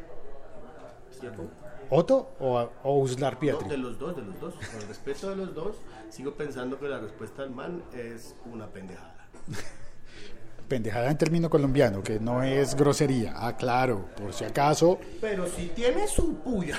¿Otto 1.90 2.30
o, 2.40 2.68
o 2.82 2.98
Uslar 3.00 3.34
No, 3.34 3.40
Pietri? 3.40 3.68
de 3.68 3.76
los 3.78 3.98
dos, 3.98 4.16
de 4.16 4.22
los 4.22 4.40
dos. 4.40 4.54
Con 4.54 4.80
el 4.82 4.88
respeto 4.88 5.30
de 5.30 5.36
los 5.36 5.54
dos, 5.54 5.76
sigo 6.10 6.32
pensando 6.34 6.78
que 6.78 6.86
la 6.88 6.98
respuesta 7.00 7.42
del 7.42 7.50
man 7.50 7.82
es 7.94 8.34
una 8.50 8.68
pendejada. 8.68 9.28
Pendejada 10.68 11.10
en 11.10 11.16
término 11.16 11.48
colombiano, 11.48 12.02
que 12.02 12.20
no 12.20 12.42
es 12.42 12.74
grosería. 12.74 13.32
Ah, 13.36 13.56
claro, 13.56 14.06
por 14.16 14.32
si 14.34 14.44
acaso. 14.44 14.98
Pero 15.20 15.46
si 15.46 15.68
tiene 15.68 16.06
su 16.06 16.36
puya. 16.40 16.76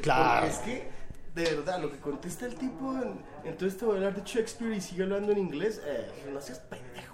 Claro. 0.00 0.46
Porque 0.48 0.48
es 0.48 0.58
que, 0.60 0.88
de 1.34 1.54
verdad, 1.56 1.80
lo 1.80 1.90
que 1.90 1.98
contesta 1.98 2.46
el 2.46 2.54
tipo, 2.54 2.92
en- 2.94 3.20
entonces 3.44 3.78
te 3.78 3.84
voy 3.84 3.94
a 3.94 3.98
hablar 3.98 4.14
de 4.14 4.22
Shakespeare 4.24 4.74
y 4.74 4.80
sigue 4.80 5.02
hablando 5.04 5.32
en 5.32 5.38
inglés, 5.38 5.80
eh, 5.84 6.08
no 6.32 6.40
seas 6.40 6.58
pendejo. 6.60 7.12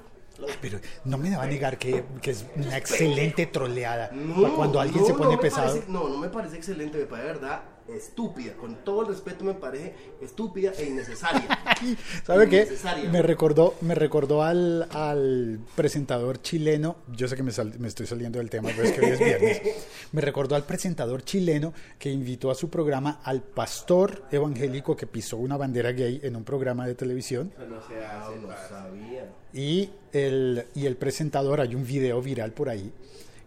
Pero 0.62 0.78
no 1.04 1.18
me 1.18 1.36
va 1.36 1.42
a 1.42 1.46
negar 1.46 1.76
que, 1.78 2.04
que 2.22 2.30
es 2.30 2.46
una 2.54 2.76
excelente 2.76 3.46
troleada. 3.46 4.10
No, 4.12 4.54
cuando 4.54 4.78
alguien 4.80 5.00
no, 5.02 5.06
se 5.08 5.14
pone 5.14 5.34
no 5.34 5.40
pesado. 5.40 5.68
parece- 5.74 5.90
no, 5.90 6.08
no 6.08 6.16
me 6.18 6.28
parece 6.28 6.56
excelente, 6.56 6.96
me 6.98 7.06
parece 7.06 7.26
de 7.26 7.32
verdad 7.34 7.62
estúpida. 7.88 8.54
Con 8.54 8.84
todo 8.84 9.02
el 9.02 9.08
respeto 9.08 9.44
me 9.44 9.54
parece 9.54 9.94
estúpida 10.20 10.72
e 10.78 10.86
innecesaria. 10.86 11.46
¿Sabe 12.24 12.48
qué? 12.48 12.68
Me 13.10 13.22
recordó, 13.22 13.74
me 13.80 13.94
recordó 13.94 14.42
al, 14.42 14.86
al 14.90 15.58
presentador 15.74 16.42
chileno, 16.42 16.96
yo 17.12 17.28
sé 17.28 17.36
que 17.36 17.42
me, 17.42 17.50
sal- 17.52 17.78
me 17.78 17.88
estoy 17.88 18.06
saliendo 18.06 18.38
del 18.38 18.50
tema, 18.50 18.70
pero 18.76 18.82
es 18.84 18.92
que 18.92 19.00
hoy 19.00 19.12
es 19.12 19.18
viernes. 19.18 19.62
Me 20.12 20.22
recordó 20.22 20.54
al 20.56 20.64
presentador 20.64 21.22
chileno 21.22 21.74
que 21.98 22.10
invitó 22.10 22.50
a 22.50 22.54
su 22.54 22.70
programa 22.70 23.20
al 23.24 23.42
pastor 23.42 24.24
evangélico 24.32 24.96
que 24.96 25.06
pisó 25.06 25.36
una 25.36 25.58
bandera 25.58 25.92
gay 25.92 26.20
en 26.22 26.34
un 26.34 26.44
programa 26.44 26.86
de 26.86 26.94
televisión. 26.94 27.52
No 27.68 27.80
se 27.86 28.02
hace, 28.04 28.36
No 28.36 28.48
sabía. 28.68 29.30
Y 29.52 29.90
el, 30.12 30.64
y 30.74 30.86
el 30.86 30.96
presentador, 30.96 31.60
hay 31.60 31.74
un 31.74 31.84
video 31.84 32.22
viral 32.22 32.52
por 32.52 32.70
ahí, 32.70 32.90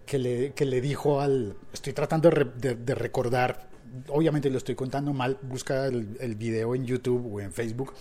que 0.05 0.19
le, 0.19 0.53
que 0.53 0.65
le 0.65 0.81
dijo 0.81 1.19
al... 1.19 1.55
Estoy 1.73 1.93
tratando 1.93 2.29
de, 2.29 2.35
re- 2.35 2.51
de- 2.57 2.75
de 2.75 2.93
recordar, 2.95 3.67
obviamente 4.09 4.49
lo 4.49 4.57
estoy 4.57 4.75
contando 4.75 5.13
mal, 5.13 5.37
busca 5.41 5.87
el, 5.87 6.35
video 6.35 6.75
en 6.75 6.85
YouTube 6.85 7.33
o 7.33 7.39
en 7.39 7.51
Facebook. 7.51 7.93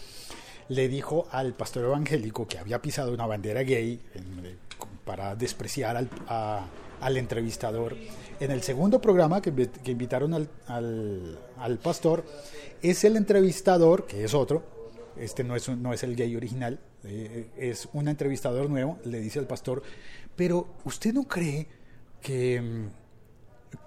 Le 0.69 0.89
dijo 0.89 1.27
al 1.33 1.55
pastor 1.55 1.85
evangélico 1.85 2.47
que 2.47 2.59
había 2.59 2.81
pisado 2.81 3.13
una 3.13 3.27
bandera 3.27 3.63
gay 3.63 4.01
en- 4.15 4.59
para 5.05 5.35
despreciar 5.35 5.97
al, 5.97 6.09
al 7.01 7.17
entrevistador. 7.17 7.97
En 8.39 8.51
el 8.51 8.63
segundo 8.63 9.01
programa 9.01 9.43
que, 9.43 9.53
que 9.53 9.91
invitaron 9.91 10.35
al, 10.35 10.49
al, 11.59 11.79
pastor, 11.79 12.25
es 12.83 13.05
el 13.05 13.17
entrevistador, 13.17 14.07
que 14.07 14.25
es 14.25 14.35
otro, 14.35 14.63
este 15.17 15.45
no 15.45 15.57
es, 15.57 15.69
no 15.69 15.93
es 15.93 16.03
el 16.05 16.17
gay 16.17 16.35
original, 16.37 16.79
eh, 17.05 17.49
es 17.57 17.89
un 17.93 18.09
entrevistador 18.09 18.71
nuevo, 18.71 18.99
le 19.05 19.21
dice 19.21 19.39
al 19.39 19.47
pastor, 19.47 19.83
pero 20.37 20.69
¿usted 20.85 21.13
no 21.13 21.25
cree 21.25 21.67
que, 22.23 22.61
mm, 22.61 22.87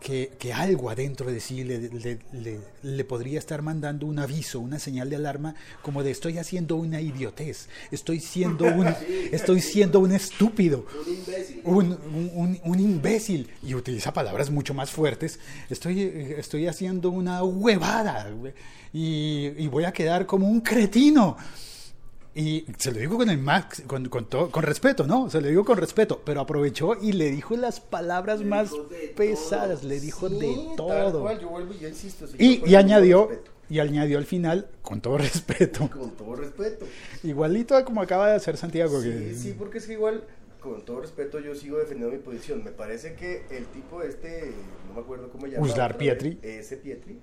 que, 0.04 0.34
que 0.38 0.52
algo 0.54 0.90
adentro 0.90 1.32
de 1.32 1.40
sí 1.40 1.64
le, 1.64 1.80
le- 1.90 2.20
le- 2.34 2.60
le 2.84 3.04
podría 3.06 3.40
estar 3.40 3.62
mandando 3.62 4.06
un 4.06 4.20
aviso, 4.20 4.60
una 4.60 4.78
señal 4.78 5.10
de 5.10 5.16
alarma, 5.16 5.56
como 5.82 6.04
de 6.04 6.12
estoy 6.12 6.38
haciendo 6.38 6.76
una 6.76 7.00
idiotez, 7.02 7.70
estoy 7.90 8.20
siendo 8.20 8.66
un, 8.66 8.88
estoy 9.32 9.62
siendo 9.62 10.00
un 10.02 10.12
estúpido, 10.12 10.86
Un 11.08 11.14
imbécil. 11.14 11.62
un, 11.64 11.92
un- 12.36 12.60
un- 12.64 12.80
imbécil 12.80 13.50
y 13.64 13.74
utiliza 13.76 14.12
palabras 14.14 14.50
mucho 14.50 14.74
más 14.74 14.92
fuertes. 14.92 15.40
Estoy, 15.70 16.02
estoy 16.38 16.68
haciendo 16.68 17.10
una 17.10 17.42
huevada 17.44 18.30
y, 18.92 19.48
y 19.58 19.68
voy 19.68 19.86
a 19.86 19.94
quedar 19.94 20.26
como 20.26 20.48
un 20.50 20.60
cretino. 20.62 21.38
Y 22.36 22.66
se 22.80 22.92
lo 22.92 23.00
digo 23.00 23.18
con 23.18 23.30
el 23.30 23.38
max, 23.38 23.84
con, 23.86 24.10
con, 24.10 24.26
todo- 24.26 24.50
con 24.50 24.64
respeto, 24.64 25.06
¿no? 25.06 25.30
Se 25.30 25.40
lo 25.40 25.48
digo 25.50 25.64
con 25.64 25.78
respeto, 25.78 26.22
pero 26.26 26.42
aprovechó 26.42 26.96
y 27.00 27.12
le 27.12 27.30
dijo 27.30 27.56
las 27.56 27.80
palabras 27.80 28.40
Le 28.40 28.46
más 28.46 28.72
pesadas, 29.16 29.82
todo. 29.82 29.90
le 29.90 30.00
dijo 30.00 30.30
Sí, 30.30 30.40
de 30.40 30.58
todo. 30.76 31.22
cual, 31.22 31.40
yo 31.40 31.50
vuelvo 31.50 31.74
y 31.76 31.80
yo 31.80 31.88
insisto. 31.90 32.26
Y, 32.40 32.74
añadió, 32.76 33.30
y 33.70 33.78
añadió 33.80 34.18
al 34.18 34.26
final, 34.26 34.68
con 34.82 35.00
todo 35.00 35.18
respeto, 35.20 35.88
Con 35.94 36.12
todo 36.12 36.36
respeto. 36.36 36.88
igualito 37.24 37.84
como 37.86 38.02
acaba 38.02 38.30
de 38.30 38.36
hacer 38.36 38.58
Santiago. 38.58 39.00
Sí, 39.02 39.10
que- 39.12 39.36
sí, 39.36 39.56
porque 39.58 39.78
es 39.78 39.86
que 39.86 39.94
igual, 39.94 40.24
con 40.60 40.84
todo 40.86 41.02
respeto, 41.02 41.40
yo 41.40 41.54
sigo 41.54 41.78
defendiendo 41.78 42.16
mi 42.16 42.22
posición. 42.24 42.64
Me 42.64 42.72
parece 42.72 43.14
que 43.14 43.46
el 43.52 43.66
tipo 43.68 44.02
este, 44.02 44.52
no 44.88 44.96
me 44.96 45.02
acuerdo 45.02 45.30
cómo 45.30 45.46
llama. 45.46 45.64
Uslar 45.66 45.98
Pietri. 45.98 46.32
vez, 46.42 46.66
Ese 46.66 46.78
Pietri. 46.78 47.20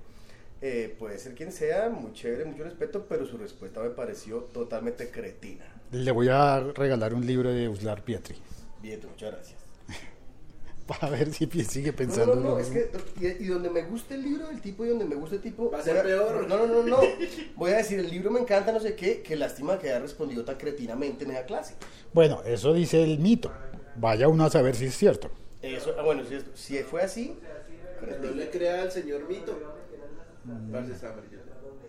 Eh, 0.63 0.95
puede 0.99 1.19
ser 1.19 1.35
quien 1.35 1.53
sea, 1.53 1.89
muy 1.89 2.13
chévere, 2.13 2.45
mucho 2.45 2.65
respeto, 2.65 3.07
pero 3.09 3.25
su 3.27 3.39
respuesta 3.39 3.81
me 3.81 3.91
pareció 3.91 4.39
totalmente 4.53 5.11
cretina. 5.11 5.65
Le 5.93 6.11
voy 6.13 6.29
a 6.29 6.61
regalar 6.61 7.15
un 7.15 7.27
libro 7.27 7.51
de 7.51 7.69
Uslar 7.69 8.03
Pietri. 8.05 8.37
Bien, 8.83 9.01
muchas 9.09 9.33
gracias. 9.33 9.59
Para 10.87 11.11
ver 11.11 11.33
si 11.33 11.47
sigue 11.65 11.91
No, 11.91 11.97
pensando. 11.97 12.35
no, 12.35 12.41
no, 12.41 12.49
lo 12.51 12.59
es 12.59 12.69
que 12.69 12.91
y, 13.21 13.45
y 13.45 13.47
donde 13.47 13.71
me 13.71 13.83
gusta 13.83 14.15
el 14.15 14.23
libro 14.23 14.49
del 14.49 14.61
tipo 14.61 14.85
y 14.85 14.89
donde 14.89 15.05
me 15.05 15.15
gusta 15.15 15.37
el 15.37 15.43
tipo. 15.43 15.71
Va 15.71 15.79
a 15.79 15.83
ser 15.83 16.03
peor. 16.03 16.47
No, 16.49 16.59
no, 16.59 16.67
no, 16.67 16.83
no. 16.83 17.01
Voy 17.57 17.71
a 17.73 17.77
decir, 17.79 17.99
el 18.01 18.11
libro 18.11 18.31
me 18.31 18.41
encanta, 18.41 18.73
no 18.73 18.81
sé 18.81 18.95
qué, 18.97 19.23
que 19.23 19.37
lástima 19.37 19.79
que 19.79 19.89
haya 19.91 20.01
respondido 20.01 20.45
tan 20.45 20.57
cretinamente 20.57 21.25
en 21.25 21.31
esa 21.33 21.45
clase. 21.45 21.75
Bueno, 22.13 22.43
eso 22.45 22.73
dice 22.75 23.03
el 23.03 23.19
mito. 23.19 23.53
Vaya 23.97 24.29
uno 24.29 24.45
a 24.45 24.51
saber 24.51 24.75
si 24.75 24.87
es 24.87 24.97
cierto. 24.97 25.31
Eso, 25.63 25.95
ah, 25.99 26.03
bueno, 26.03 26.25
si, 26.25 26.35
es- 26.37 26.45
si 26.55 26.79
fue 26.79 27.03
así, 27.03 27.37
No 28.01 28.07
cretino. 28.07 28.33
le 28.35 28.51
crea 28.51 28.83
al 28.83 28.91
señor 28.91 29.29
Mito. 29.29 29.59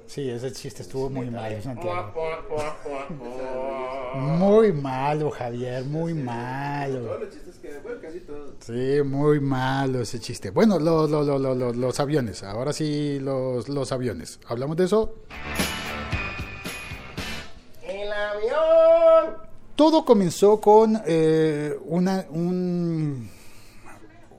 Sí, 0.08 0.30
ese 0.30 0.52
chiste 0.52 0.82
estuvo 0.82 1.10
muy 1.10 1.30
malo, 1.30 1.62
Santiago. 1.62 2.12
Muy 4.16 4.74
malo, 4.74 5.32
Javier, 5.32 5.86
muy 5.86 6.14
Todos 6.14 6.26
malo. 6.26 7.18
los 7.20 7.30
chistes 7.30 7.56
que, 7.62 7.78
bueno, 7.80 8.02
casi 8.02 8.20
todos. 8.20 8.52
Sí, 8.60 9.02
muy 9.06 9.40
malo 9.40 10.02
ese 10.02 10.20
chiste. 10.20 10.50
Bueno, 10.50 10.80
lo- 10.80 11.08
lo- 11.08 11.24
lo- 11.24 11.40
lo- 11.40 11.56
lo- 11.56 11.72
los 11.74 12.00
aviones. 12.02 12.44
Ahora 12.44 12.74
sí, 12.74 13.20
los, 13.22 13.70
los 13.70 13.92
aviones. 13.94 14.40
¿Hablamos 14.48 14.76
de 14.76 14.84
eso? 14.86 15.16
El 17.84 18.12
avión. 18.12 19.38
Todo 19.78 20.04
comenzó 20.04 20.60
con 20.60 21.02
eh, 21.08 21.78
una, 21.86 22.26
un, 22.32 23.30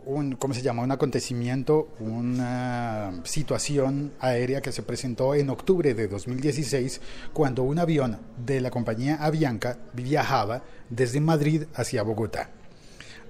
un, 0.05 0.37
¿cómo 0.37 0.55
se 0.55 0.63
llama? 0.63 0.83
Un 0.83 0.91
acontecimiento, 0.91 1.89
una 2.01 3.21
situación 3.25 4.13
aérea 4.21 4.61
que 4.61 4.73
se 4.73 4.83
presentó 4.83 5.35
en 5.35 5.51
octubre 5.51 5.95
de 5.95 6.09
2016 6.09 7.01
cuando 7.33 7.63
un 7.63 7.79
avión 7.79 8.19
de 8.45 8.61
la 8.61 8.71
compañía 8.71 9.17
Avianca 9.17 9.79
viajaba 9.93 10.63
desde 10.91 11.21
Madrid 11.21 11.65
hacia 11.75 12.03
Bogotá. 12.03 12.51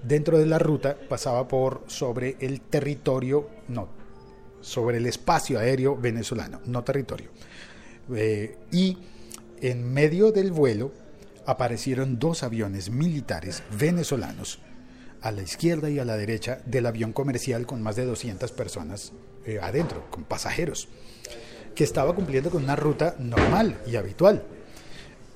Dentro 0.03 0.37
de 0.37 0.45
la 0.45 0.59
ruta 0.59 0.97
pasaba 1.07 1.47
por 1.47 1.83
sobre 1.87 2.35
el 2.39 2.61
territorio, 2.61 3.49
no, 3.69 3.87
sobre 4.61 4.97
el 4.97 5.05
espacio 5.05 5.59
aéreo 5.59 5.95
venezolano, 5.95 6.59
no 6.65 6.83
territorio. 6.83 7.29
Eh, 8.13 8.57
y 8.71 8.97
en 9.61 9.93
medio 9.93 10.31
del 10.31 10.51
vuelo 10.51 10.91
aparecieron 11.45 12.19
dos 12.19 12.43
aviones 12.43 12.89
militares 12.89 13.63
venezolanos 13.77 14.59
a 15.23 15.31
la 15.31 15.41
izquierda 15.41 15.89
y 15.89 15.99
a 15.99 16.05
la 16.05 16.17
derecha 16.17 16.59
del 16.65 16.85
avión 16.85 17.13
comercial 17.13 17.65
con 17.65 17.81
más 17.81 17.95
de 17.95 18.05
200 18.05 18.51
personas 18.51 19.13
eh, 19.45 19.57
adentro, 19.61 20.03
con 20.11 20.25
pasajeros, 20.25 20.89
que 21.73 21.85
estaba 21.85 22.13
cumpliendo 22.13 22.49
con 22.49 22.63
una 22.63 22.75
ruta 22.75 23.15
normal 23.19 23.79
y 23.87 23.95
habitual. 23.95 24.43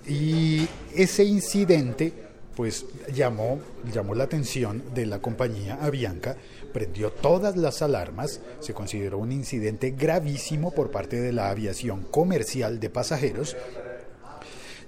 Y 0.05 0.67
ese 0.93 1.23
incidente 1.23 2.13
pues 2.55 2.85
llamó, 3.13 3.59
llamó 3.93 4.13
la 4.13 4.25
atención 4.25 4.83
de 4.93 5.05
la 5.05 5.19
compañía 5.19 5.77
Avianca, 5.79 6.35
prendió 6.73 7.11
todas 7.11 7.55
las 7.55 7.81
alarmas, 7.81 8.41
se 8.59 8.73
consideró 8.73 9.19
un 9.19 9.31
incidente 9.31 9.91
gravísimo 9.91 10.71
por 10.71 10.91
parte 10.91 11.21
de 11.21 11.31
la 11.31 11.49
aviación 11.49 12.01
comercial 12.01 12.79
de 12.79 12.89
pasajeros 12.89 13.55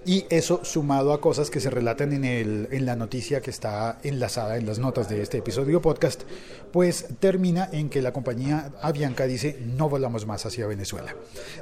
y 0.06 0.26
eso 0.30 0.64
sumado 0.64 1.14
a 1.14 1.22
cosas 1.22 1.50
que 1.50 1.60
se 1.60 1.70
relatan 1.70 2.14
en, 2.14 2.26
el, 2.26 2.68
en 2.72 2.86
la 2.86 2.96
noticia 2.96 3.42
que 3.42 3.52
está 3.52 4.00
enlazada 4.04 4.58
en 4.58 4.66
las 4.66 4.80
notas 4.80 5.10
de 5.10 5.22
este 5.22 5.40
episodio 5.40 5.82
podcast, 5.82 6.24
pues 6.72 7.08
termina 7.20 7.70
en 7.72 7.90
que 7.90 8.02
la 8.02 8.14
compañía 8.14 8.72
Avianca 8.82 9.26
dice 9.26 9.60
no 9.76 9.90
volamos 9.90 10.26
más 10.26 10.46
hacia 10.46 10.68
Venezuela. 10.68 11.16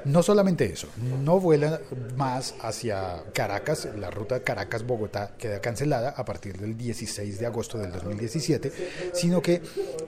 No 0.06 0.24
solamente 0.24 0.65
eso, 0.65 0.88
no 1.24 1.39
vuela 1.39 1.82
más 2.15 2.56
hacia 2.62 3.24
Caracas, 3.34 3.88
la 3.98 4.12
ruta 4.12 4.41
Caracas-Bogotá 4.41 5.32
queda 5.38 5.60
cancelada 5.60 6.10
a 6.10 6.25
partir 6.25 6.58
del 6.58 6.77
16 6.77 7.39
de 7.39 7.46
agosto 7.46 7.77
del 7.77 7.91
2017, 7.91 8.72
sino 9.13 9.41
que 9.41 9.62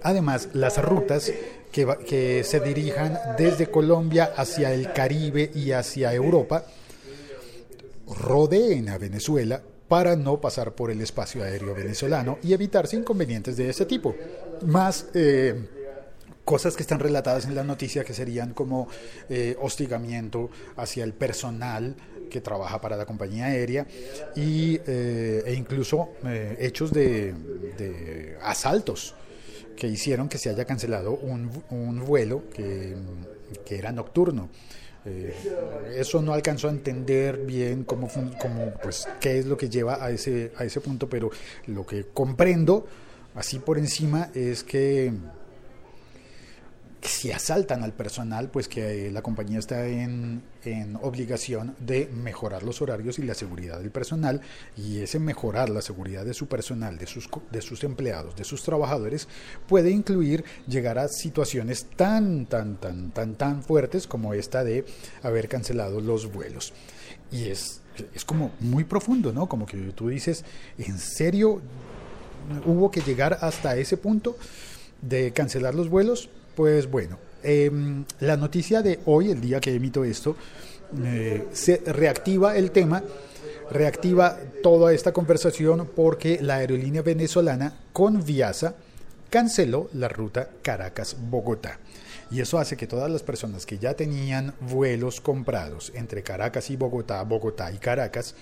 además 0.03 0.49
las 0.53 0.81
rutas 0.83 1.31
que, 1.71 1.87
que 2.07 2.43
se 2.43 2.59
dirijan 2.59 3.17
desde 3.37 3.69
Colombia 3.69 4.31
hacia 4.35 4.73
el 4.73 4.93
Caribe 4.93 5.51
y 5.53 5.71
hacia 5.71 6.13
Europa, 6.13 6.65
rodeen 8.09 8.89
a 8.89 8.97
Venezuela 8.97 9.61
para 9.89 10.15
no 10.15 10.39
pasar 10.39 10.75
por 10.75 10.91
el 10.91 11.01
espacio 11.01 11.43
aéreo 11.43 11.73
venezolano 11.73 12.37
y 12.43 12.53
evitarse 12.53 12.95
inconvenientes 12.95 13.57
de 13.57 13.69
este 13.69 13.85
tipo. 13.85 14.15
Más 14.65 15.07
eh, 15.15 15.67
cosas 16.45 16.75
que 16.75 16.83
están 16.83 16.99
relatadas 16.99 17.45
en 17.45 17.55
la 17.55 17.63
noticia 17.63 18.03
que 18.03 18.13
serían 18.13 18.53
como 18.53 18.87
eh, 19.29 19.57
hostigamiento 19.59 20.49
hacia 20.77 21.03
el 21.03 21.13
personal 21.13 21.95
que 22.29 22.39
trabaja 22.39 22.79
para 22.79 22.95
la 22.95 23.07
compañía 23.07 23.45
aérea 23.45 23.87
y, 24.35 24.79
eh, 24.85 25.43
e 25.45 25.53
incluso 25.55 26.09
hechos 26.59 26.93
de, 26.93 27.33
de, 27.77 28.37
asaltos 28.43 29.15
que 29.75 29.87
hicieron 29.87 30.29
que 30.29 30.37
se 30.37 30.51
haya 30.51 30.65
cancelado 30.65 31.13
un, 31.13 31.49
un 31.71 32.05
vuelo 32.05 32.43
que, 32.53 32.95
que 33.65 33.77
era 33.77 33.91
nocturno. 33.91 34.49
Eh, 35.05 35.33
eso 35.95 36.21
no 36.21 36.33
alcanzó 36.33 36.67
a 36.67 36.71
entender 36.71 37.37
bien 37.37 37.83
cómo, 37.83 38.09
cómo, 38.39 38.73
pues, 38.83 39.07
qué 39.19 39.39
es 39.39 39.45
lo 39.45 39.57
que 39.57 39.69
lleva 39.69 40.03
a 40.03 40.11
ese, 40.11 40.51
a 40.57 40.65
ese 40.65 40.81
punto, 40.81 41.07
pero 41.07 41.29
lo 41.67 41.85
que 41.85 42.07
comprendo 42.13 42.85
así 43.35 43.59
por 43.59 43.77
encima 43.77 44.29
es 44.33 44.63
que 44.63 45.13
si 47.01 47.31
asaltan 47.31 47.83
al 47.83 47.93
personal, 47.93 48.49
pues 48.49 48.67
que 48.67 49.09
la 49.11 49.21
compañía 49.21 49.59
está 49.59 49.85
en, 49.87 50.41
en, 50.65 50.97
obligación 50.97 51.75
de 51.79 52.07
mejorar 52.07 52.63
los 52.63 52.81
horarios 52.81 53.19
y 53.19 53.23
la 53.23 53.35
seguridad 53.35 53.79
del 53.79 53.91
personal 53.91 54.41
y 54.75 54.99
ese 54.99 55.17
mejorar 55.19 55.69
la 55.69 55.81
seguridad 55.81 56.25
de 56.25 56.33
su 56.33 56.47
personal, 56.47 56.97
de 56.97 57.07
sus, 57.07 57.29
de 57.51 57.61
sus 57.61 57.83
empleados, 57.83 58.35
de 58.35 58.43
sus 58.43 58.63
trabajadores, 58.63 59.27
puede 59.67 59.91
incluir 59.91 60.43
llegar 60.67 60.99
a 60.99 61.07
situaciones 61.07 61.85
tan, 61.95 62.45
tan, 62.47 62.77
tan, 62.77 63.11
tan, 63.11 63.35
tan 63.35 63.63
fuertes 63.63 64.05
como 64.05 64.33
esta 64.33 64.63
de 64.63 64.83
haber 65.23 65.47
cancelado 65.47 66.01
los 66.01 66.31
vuelos. 66.31 66.73
Y 67.31 67.45
es, 67.45 67.81
es 68.13 68.25
como 68.25 68.51
muy 68.59 68.83
profundo, 68.83 69.31
¿no? 69.31 69.47
Como 69.47 69.65
que 69.65 69.77
tú 69.93 70.09
dices, 70.09 70.43
¿en 70.77 70.97
serio 70.97 71.61
hubo 72.65 72.91
que 72.91 73.01
llegar 73.01 73.37
hasta 73.41 73.77
ese 73.77 73.95
punto 73.95 74.35
de 75.01 75.31
cancelar 75.31 75.75
los 75.75 75.87
vuelos? 75.87 76.29
Pues 76.59 76.91
bueno, 76.91 77.17
eh, 77.41 77.71
la 78.19 78.35
noticia 78.35 78.81
de 78.81 78.99
hoy, 79.05 79.31
el 79.31 79.39
día 79.39 79.61
que 79.61 79.73
emito 79.73 80.03
esto, 80.03 80.35
eh, 81.05 81.47
se 81.53 81.77
reactiva 81.85 82.57
el 82.57 82.71
tema, 82.71 83.01
reactiva 83.71 84.37
toda 84.61 84.91
esta 84.91 85.13
conversación 85.13 85.89
porque 85.95 86.37
la 86.41 86.55
aerolínea 86.55 87.01
venezolana 87.01 87.73
con 87.93 88.25
Viasa 88.25 88.75
canceló 89.29 89.89
la 89.93 90.09
ruta 90.09 90.49
Caracas-Bogotá. 90.61 91.79
Y 92.29 92.41
eso 92.41 92.59
hace 92.59 92.75
que 92.75 92.87
todas 92.87 93.09
las 93.09 93.23
personas 93.23 93.65
que 93.65 93.77
ya 93.77 93.93
tenían 93.93 94.53
vuelos 94.59 95.21
comprados 95.21 95.93
entre 95.95 96.23
Caracas 96.23 96.69
y 96.71 96.75
Bogotá, 96.75 97.23
Bogotá 97.23 97.71
y 97.71 97.77
Caracas, 97.77 98.35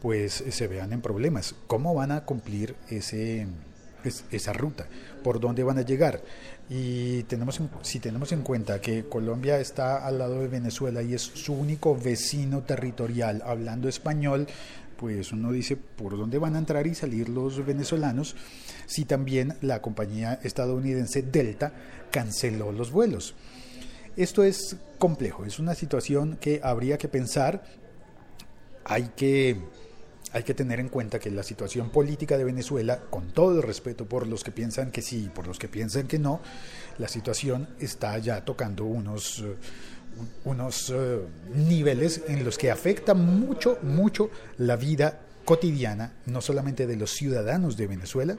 pues 0.00 0.42
se 0.48 0.68
vean 0.68 0.94
en 0.94 1.02
problemas. 1.02 1.54
¿Cómo 1.66 1.94
van 1.94 2.12
a 2.12 2.24
cumplir 2.24 2.76
ese, 2.88 3.46
esa 4.30 4.52
ruta? 4.52 4.86
¿Por 5.22 5.40
dónde 5.40 5.62
van 5.62 5.78
a 5.78 5.82
llegar? 5.82 6.22
Y 6.70 7.22
tenemos, 7.24 7.60
si 7.82 7.98
tenemos 7.98 8.32
en 8.32 8.42
cuenta 8.42 8.80
que 8.80 9.04
Colombia 9.04 9.58
está 9.58 10.06
al 10.06 10.18
lado 10.18 10.40
de 10.40 10.48
Venezuela 10.48 11.02
y 11.02 11.14
es 11.14 11.22
su 11.22 11.54
único 11.54 11.96
vecino 11.96 12.62
territorial 12.62 13.42
hablando 13.44 13.88
español, 13.88 14.46
pues 14.98 15.32
uno 15.32 15.52
dice 15.52 15.76
por 15.76 16.16
dónde 16.16 16.38
van 16.38 16.56
a 16.56 16.58
entrar 16.58 16.86
y 16.86 16.94
salir 16.94 17.28
los 17.28 17.64
venezolanos 17.64 18.34
si 18.86 19.04
también 19.04 19.54
la 19.62 19.80
compañía 19.80 20.40
estadounidense 20.42 21.22
Delta 21.22 21.72
canceló 22.10 22.72
los 22.72 22.90
vuelos. 22.90 23.34
Esto 24.16 24.42
es 24.42 24.76
complejo, 24.98 25.44
es 25.44 25.60
una 25.60 25.74
situación 25.74 26.36
que 26.40 26.60
habría 26.62 26.98
que 26.98 27.08
pensar, 27.08 27.62
hay 28.84 29.10
que 29.14 29.56
hay 30.32 30.42
que 30.42 30.54
tener 30.54 30.80
en 30.80 30.88
cuenta 30.88 31.18
que 31.18 31.30
la 31.30 31.42
situación 31.42 31.90
política 31.90 32.36
de 32.36 32.44
Venezuela, 32.44 33.00
con 33.10 33.28
todo 33.28 33.56
el 33.56 33.62
respeto 33.62 34.06
por 34.06 34.26
los 34.26 34.44
que 34.44 34.50
piensan 34.50 34.90
que 34.90 35.02
sí 35.02 35.24
y 35.26 35.28
por 35.28 35.46
los 35.46 35.58
que 35.58 35.68
piensan 35.68 36.06
que 36.06 36.18
no, 36.18 36.40
la 36.98 37.08
situación 37.08 37.68
está 37.78 38.18
ya 38.18 38.44
tocando 38.44 38.84
unos, 38.84 39.40
uh, 39.40 39.56
unos 40.44 40.90
uh, 40.90 41.22
niveles 41.54 42.22
en 42.28 42.44
los 42.44 42.58
que 42.58 42.70
afecta 42.70 43.14
mucho, 43.14 43.78
mucho 43.82 44.30
la 44.58 44.76
vida 44.76 45.20
cotidiana, 45.44 46.12
no 46.26 46.42
solamente 46.42 46.86
de 46.86 46.96
los 46.96 47.12
ciudadanos 47.12 47.76
de 47.76 47.86
Venezuela, 47.86 48.36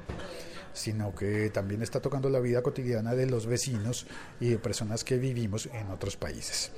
sino 0.73 1.15
que 1.15 1.49
también 1.49 1.81
está 1.81 1.99
tocando 1.99 2.29
la 2.29 2.39
vida 2.39 2.61
cotidiana 2.61 3.15
de 3.15 3.25
los 3.25 3.47
vecinos 3.47 4.05
y 4.39 4.49
de 4.49 4.59
personas 4.59 5.03
que 5.03 5.17
vivimos 5.17 5.67
en 5.73 5.89
otros 5.89 6.15
países. 6.15 6.71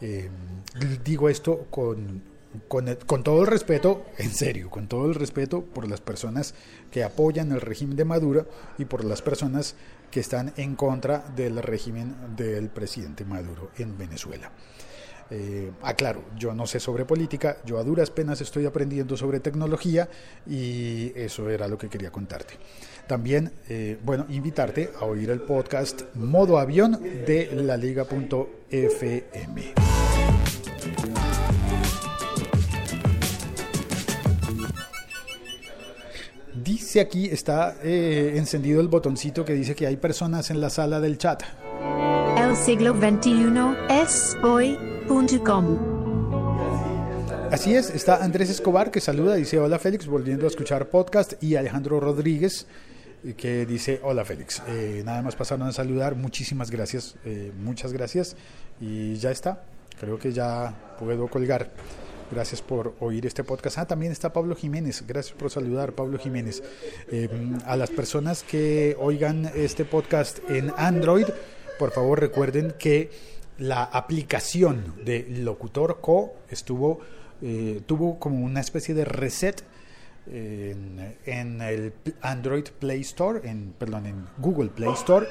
Eh, 0.00 0.28
digo 1.04 1.28
esto 1.28 1.66
con 1.70 2.35
con, 2.68 3.22
todo 3.22 3.42
el 3.42 3.46
respeto, 3.46 4.04
en 4.18 4.30
serio, 4.30 4.70
con 4.70 4.88
todo 4.88 5.06
el 5.06 5.14
respeto 5.14 5.62
por 5.62 5.88
las 5.88 6.00
personas 6.00 6.54
que 6.90 7.04
apoyan 7.04 7.52
el 7.52 7.60
régimen 7.60 7.96
de 7.96 8.04
Maduro 8.04 8.46
y 8.78 8.84
por 8.84 9.04
las 9.04 9.22
personas 9.22 9.74
que 10.10 10.20
están 10.20 10.52
en 10.56 10.76
contra 10.76 11.24
del 11.36 11.62
régimen 11.62 12.14
del 12.36 12.68
presidente 12.68 13.24
Maduro 13.24 13.70
en 13.78 13.98
Venezuela. 13.98 14.50
Eh, 15.28 15.72
aclaro, 15.82 16.22
yo 16.38 16.54
no 16.54 16.68
sé 16.68 16.78
sobre 16.78 17.04
política, 17.04 17.56
yo 17.64 17.78
a 17.78 17.82
duras 17.82 18.10
penas 18.10 18.40
estoy 18.40 18.64
aprendiendo 18.64 19.16
sobre 19.16 19.40
tecnología 19.40 20.08
y 20.46 21.12
eso 21.16 21.50
era 21.50 21.66
lo 21.66 21.76
que 21.78 21.88
quería 21.88 22.12
contarte. 22.12 22.54
También, 23.08 23.52
eh, 23.68 23.98
bueno, 24.04 24.26
invitarte 24.28 24.90
a 25.00 25.04
oír 25.04 25.30
el 25.30 25.40
podcast 25.40 26.02
Modo 26.14 26.58
Avión 26.58 27.02
de 27.02 27.50
la 27.52 27.76
Dice 36.62 37.00
aquí, 37.00 37.26
está 37.26 37.76
eh, 37.82 38.32
encendido 38.36 38.80
el 38.80 38.88
botoncito 38.88 39.44
que 39.44 39.52
dice 39.52 39.74
que 39.74 39.86
hay 39.86 39.96
personas 39.96 40.50
en 40.50 40.60
la 40.60 40.70
sala 40.70 41.00
del 41.00 41.18
chat. 41.18 41.42
El 42.38 42.56
siglo 42.56 42.94
XXI 42.94 43.76
es 43.90 44.36
hoy.com. 44.42 45.78
Así 47.50 47.74
es, 47.74 47.90
está 47.90 48.24
Andrés 48.24 48.48
Escobar 48.50 48.90
que 48.90 49.00
saluda, 49.00 49.34
dice 49.34 49.58
hola 49.58 49.78
Félix, 49.78 50.06
volviendo 50.06 50.46
a 50.46 50.48
escuchar 50.48 50.88
podcast, 50.88 51.34
y 51.42 51.56
Alejandro 51.56 52.00
Rodríguez 52.00 52.66
que 53.36 53.66
dice 53.66 54.00
hola 54.02 54.24
Félix. 54.24 54.62
Eh, 54.66 55.02
nada 55.04 55.22
más 55.22 55.36
pasaron 55.36 55.68
a 55.68 55.72
saludar, 55.72 56.16
muchísimas 56.16 56.70
gracias, 56.70 57.16
eh, 57.24 57.52
muchas 57.62 57.92
gracias, 57.92 58.36
y 58.80 59.14
ya 59.16 59.30
está, 59.30 59.62
creo 60.00 60.18
que 60.18 60.32
ya 60.32 60.74
puedo 60.98 61.28
colgar. 61.28 61.70
Gracias 62.30 62.60
por 62.60 62.94
oír 63.00 63.24
este 63.24 63.44
podcast. 63.44 63.78
Ah, 63.78 63.86
también 63.86 64.10
está 64.10 64.32
Pablo 64.32 64.56
Jiménez. 64.56 65.04
Gracias 65.06 65.36
por 65.36 65.50
saludar, 65.50 65.92
Pablo 65.92 66.18
Jiménez. 66.18 66.62
Eh, 67.10 67.28
a 67.64 67.76
las 67.76 67.90
personas 67.90 68.42
que 68.42 68.96
oigan 68.98 69.50
este 69.54 69.84
podcast 69.84 70.38
en 70.50 70.72
Android, 70.76 71.26
por 71.78 71.92
favor 71.92 72.20
recuerden 72.20 72.74
que 72.78 73.10
la 73.58 73.84
aplicación 73.84 74.94
de 75.04 75.26
Locutor 75.28 76.00
Co 76.00 76.34
estuvo 76.50 77.00
eh, 77.42 77.82
tuvo 77.86 78.18
como 78.18 78.44
una 78.44 78.60
especie 78.60 78.94
de 78.94 79.04
reset 79.04 79.62
en, 80.26 81.16
en, 81.26 81.60
el 81.60 81.92
Android 82.22 82.64
Play 82.80 83.02
Store, 83.02 83.48
en, 83.48 83.74
perdón, 83.78 84.06
en 84.06 84.26
Google 84.38 84.70
Play 84.70 84.92
Store, 84.94 85.26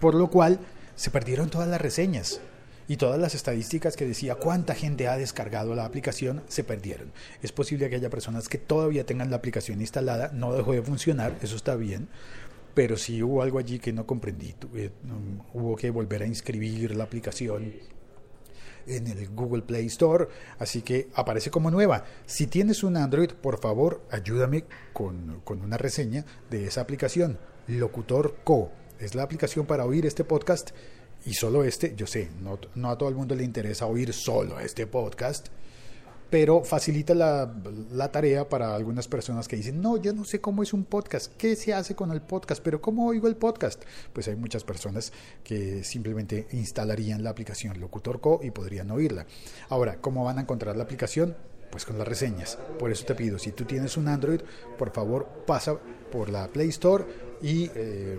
por 0.00 0.14
lo 0.14 0.30
cual 0.30 0.58
se 0.94 1.10
perdieron 1.10 1.50
todas 1.50 1.68
las 1.68 1.80
reseñas 1.80 2.40
y 2.88 2.96
todas 2.96 3.20
las 3.20 3.34
estadísticas 3.34 3.96
que 3.96 4.06
decía 4.06 4.34
cuánta 4.34 4.74
gente 4.74 5.08
ha 5.08 5.16
descargado 5.16 5.74
la 5.74 5.84
aplicación 5.84 6.42
se 6.48 6.64
perdieron. 6.64 7.12
Es 7.42 7.52
posible 7.52 7.88
que 7.88 7.96
haya 7.96 8.10
personas 8.10 8.48
que 8.48 8.58
todavía 8.58 9.06
tengan 9.06 9.30
la 9.30 9.36
aplicación 9.36 9.80
instalada, 9.80 10.30
no 10.32 10.52
dejó 10.52 10.72
de 10.72 10.82
funcionar, 10.82 11.36
eso 11.42 11.56
está 11.56 11.76
bien, 11.76 12.08
pero 12.74 12.96
si 12.96 13.22
hubo 13.22 13.42
algo 13.42 13.58
allí 13.58 13.78
que 13.78 13.92
no 13.92 14.06
comprendí, 14.06 14.54
hubo 15.52 15.76
que 15.76 15.90
volver 15.90 16.22
a 16.22 16.26
inscribir 16.26 16.94
la 16.96 17.04
aplicación 17.04 17.72
en 18.86 19.06
el 19.06 19.28
Google 19.30 19.62
Play 19.62 19.86
Store, 19.86 20.28
así 20.58 20.82
que 20.82 21.08
aparece 21.14 21.50
como 21.50 21.70
nueva. 21.70 22.04
Si 22.26 22.46
tienes 22.46 22.82
un 22.82 22.96
Android, 22.96 23.30
por 23.30 23.60
favor, 23.60 24.02
ayúdame 24.10 24.64
con, 24.92 25.40
con 25.44 25.62
una 25.62 25.78
reseña 25.78 26.24
de 26.50 26.66
esa 26.66 26.82
aplicación, 26.82 27.38
Locutor 27.66 28.36
Co. 28.44 28.70
Es 28.98 29.14
la 29.14 29.22
aplicación 29.22 29.66
para 29.66 29.84
oír 29.84 30.06
este 30.06 30.24
podcast 30.24 30.70
y 31.26 31.34
solo 31.34 31.64
este, 31.64 31.94
yo 31.96 32.06
sé, 32.06 32.30
no, 32.42 32.58
no, 32.74 32.90
a 32.90 32.98
todo 32.98 33.08
el 33.08 33.14
mundo 33.14 33.34
le 33.34 33.44
interesa 33.44 33.86
oír 33.86 34.12
solo 34.12 34.60
este 34.60 34.86
podcast, 34.86 35.48
pero 36.28 36.64
facilita 36.64 37.14
la, 37.14 37.54
la, 37.92 38.10
tarea 38.10 38.48
para 38.48 38.74
algunas 38.74 39.08
personas 39.08 39.46
que 39.46 39.56
dicen, 39.56 39.80
no, 39.80 39.96
yo 39.96 40.12
no 40.12 40.24
sé 40.24 40.40
cómo 40.40 40.62
es 40.62 40.72
un 40.72 40.84
podcast, 40.84 41.32
qué 41.36 41.54
se 41.54 41.72
hace 41.72 41.94
con 41.94 42.10
el 42.10 42.20
podcast, 42.20 42.62
pero 42.62 42.80
¿cómo 42.80 43.06
oigo 43.06 43.28
el 43.28 43.36
podcast? 43.36 43.82
Pues 44.12 44.28
hay 44.28 44.36
muchas 44.36 44.64
personas 44.64 45.12
que 45.44 45.84
simplemente 45.84 46.48
instalarían 46.52 47.22
la 47.22 47.30
aplicación 47.30 47.80
Locutor 47.80 48.20
Co 48.20 48.40
y 48.42 48.50
podrían 48.50 48.90
oírla. 48.90 49.26
Ahora, 49.68 50.00
¿cómo 50.00 50.24
van 50.24 50.38
a 50.38 50.40
encontrar 50.42 50.76
la 50.76 50.82
aplicación? 50.82 51.36
Pues 51.70 51.84
con 51.84 51.98
las 51.98 52.06
reseñas. 52.06 52.58
Por 52.78 52.90
eso 52.90 53.04
te 53.04 53.14
pido, 53.14 53.38
si 53.38 53.52
tú 53.52 53.64
tienes 53.64 53.96
un 53.96 54.08
Android, 54.08 54.40
por 54.76 54.92
favor 54.92 55.28
pasa 55.46 55.78
por 56.10 56.28
la 56.30 56.48
Play 56.48 56.68
Store 56.68 57.04
y... 57.40 57.70
Eh, 57.74 58.18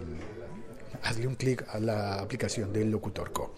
hazle 1.04 1.28
un 1.28 1.36
clic 1.36 1.66
a 1.70 1.80
la 1.80 2.16
aplicación 2.20 2.72
del 2.74 2.92
Locutor 2.92 3.32
Co. 3.32 3.54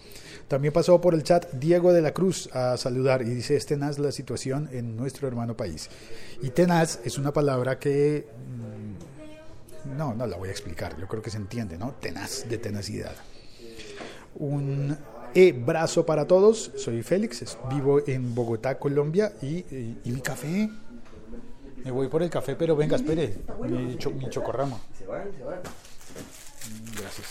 También 0.48 0.74
pasó 0.74 1.00
por 1.02 1.14
el 1.14 1.24
chat 1.24 1.52
Diego 1.54 1.92
de 1.94 2.02
la 2.02 2.14
Cruz 2.14 2.50
a 2.54 2.78
saludar 2.78 3.22
y 3.22 3.26
dice, 3.26 3.56
es 3.56 3.66
tenaz 3.66 4.00
la 4.00 4.12
situación 4.12 4.70
en 4.72 4.96
nuestro 4.96 5.28
hermano 5.28 5.56
país. 5.58 5.90
Y 6.42 6.50
tenaz 6.52 7.00
es 7.04 7.18
una 7.18 7.34
palabra 7.34 7.78
que... 7.80 8.28
mm, 9.86 9.98
No, 9.98 10.14
no 10.14 10.26
la 10.28 10.38
voy 10.38 10.50
a 10.50 10.52
explicar, 10.52 10.98
yo 11.00 11.08
creo 11.08 11.22
que 11.22 11.30
se 11.30 11.38
entiende, 11.38 11.78
¿no? 11.78 11.94
Tenaz, 12.00 12.48
de 12.50 12.58
tenacidad. 12.58 13.16
Un 14.36 14.98
e 15.34 15.52
brazo 15.52 16.06
para 16.06 16.26
todos, 16.26 16.72
soy 16.78 17.04
Félix, 17.04 17.58
vivo 17.70 18.02
en 18.08 18.34
Bogotá, 18.34 18.78
Colombia 18.80 19.34
y, 19.42 19.58
y- 19.74 19.98
y 20.06 20.12
mi 20.12 20.22
café. 20.22 20.70
Me 21.84 21.92
voy 21.92 22.08
por 22.08 22.24
el 22.24 22.30
café, 22.30 22.56
pero 22.56 22.76
venga, 22.76 22.96
espere, 22.96 23.36
mi, 23.70 23.98
cho- 23.98 24.12
mi 24.12 24.30
chocorramo. 24.30 24.78
Mm, 24.78 25.97
Gracias. 27.00 27.28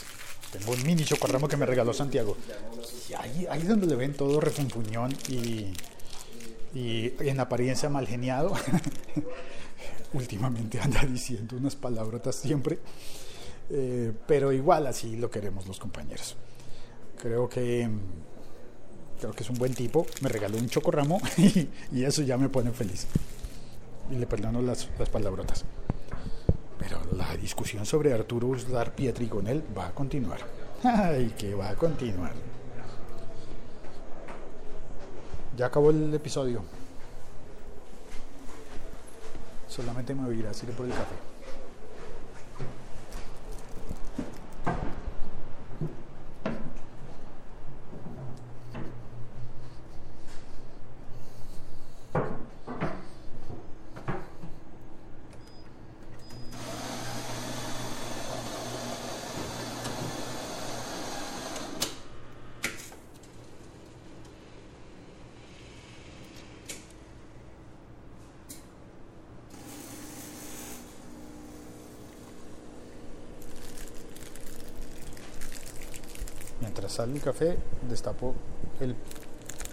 Tengo 0.52 0.72
un 0.72 0.82
mini 0.84 1.04
chocorramo 1.04 1.48
que 1.48 1.56
me 1.56 1.66
regaló 1.66 1.92
Santiago. 1.92 2.36
Ahí 3.18 3.60
es 3.60 3.68
donde 3.68 3.86
le 3.86 3.96
ven 3.96 4.14
todo 4.14 4.40
refunfuñón 4.40 5.12
y, 5.28 5.72
y 6.74 7.12
en 7.20 7.40
apariencia 7.40 7.88
mal 7.88 8.06
geniado. 8.06 8.52
Últimamente 10.12 10.80
anda 10.80 11.02
diciendo 11.02 11.56
unas 11.56 11.76
palabrotas 11.76 12.36
siempre. 12.36 12.78
Eh, 13.70 14.12
pero 14.26 14.52
igual 14.52 14.86
así 14.86 15.16
lo 15.16 15.30
queremos 15.30 15.66
los 15.66 15.78
compañeros. 15.78 16.36
Creo 17.20 17.48
que 17.48 17.88
creo 19.18 19.32
que 19.32 19.42
es 19.42 19.50
un 19.50 19.58
buen 19.58 19.74
tipo. 19.74 20.06
Me 20.20 20.28
regaló 20.28 20.58
un 20.58 20.68
chocorramo 20.68 21.20
y, 21.36 21.68
y 21.92 22.04
eso 22.04 22.22
ya 22.22 22.36
me 22.36 22.48
pone 22.48 22.70
feliz. 22.72 23.06
Y 24.10 24.14
le 24.14 24.26
perdono 24.26 24.62
las, 24.62 24.88
las 24.98 25.08
palabrotas. 25.08 25.64
Pero 26.86 27.00
la 27.16 27.36
discusión 27.36 27.84
sobre 27.84 28.12
Arturo 28.12 28.46
Uslar 28.46 28.94
Pietrigonel 28.94 29.64
va 29.76 29.88
a 29.88 29.90
continuar. 29.92 30.38
Ay, 30.84 31.34
que 31.36 31.52
va 31.52 31.70
a 31.70 31.74
continuar. 31.74 32.32
Ya 35.56 35.66
acabó 35.66 35.90
el 35.90 36.14
episodio. 36.14 36.62
Solamente 39.66 40.14
me 40.14 40.26
voy 40.26 40.36
a 40.36 40.38
ir 40.38 40.46
a 40.46 40.52
por 40.76 40.86
el 40.86 40.92
café. 40.92 41.25
Mientras 76.86 77.04
sale 77.04 77.16
el 77.16 77.20
café, 77.20 77.58
destapo 77.90 78.32
el, 78.78 78.94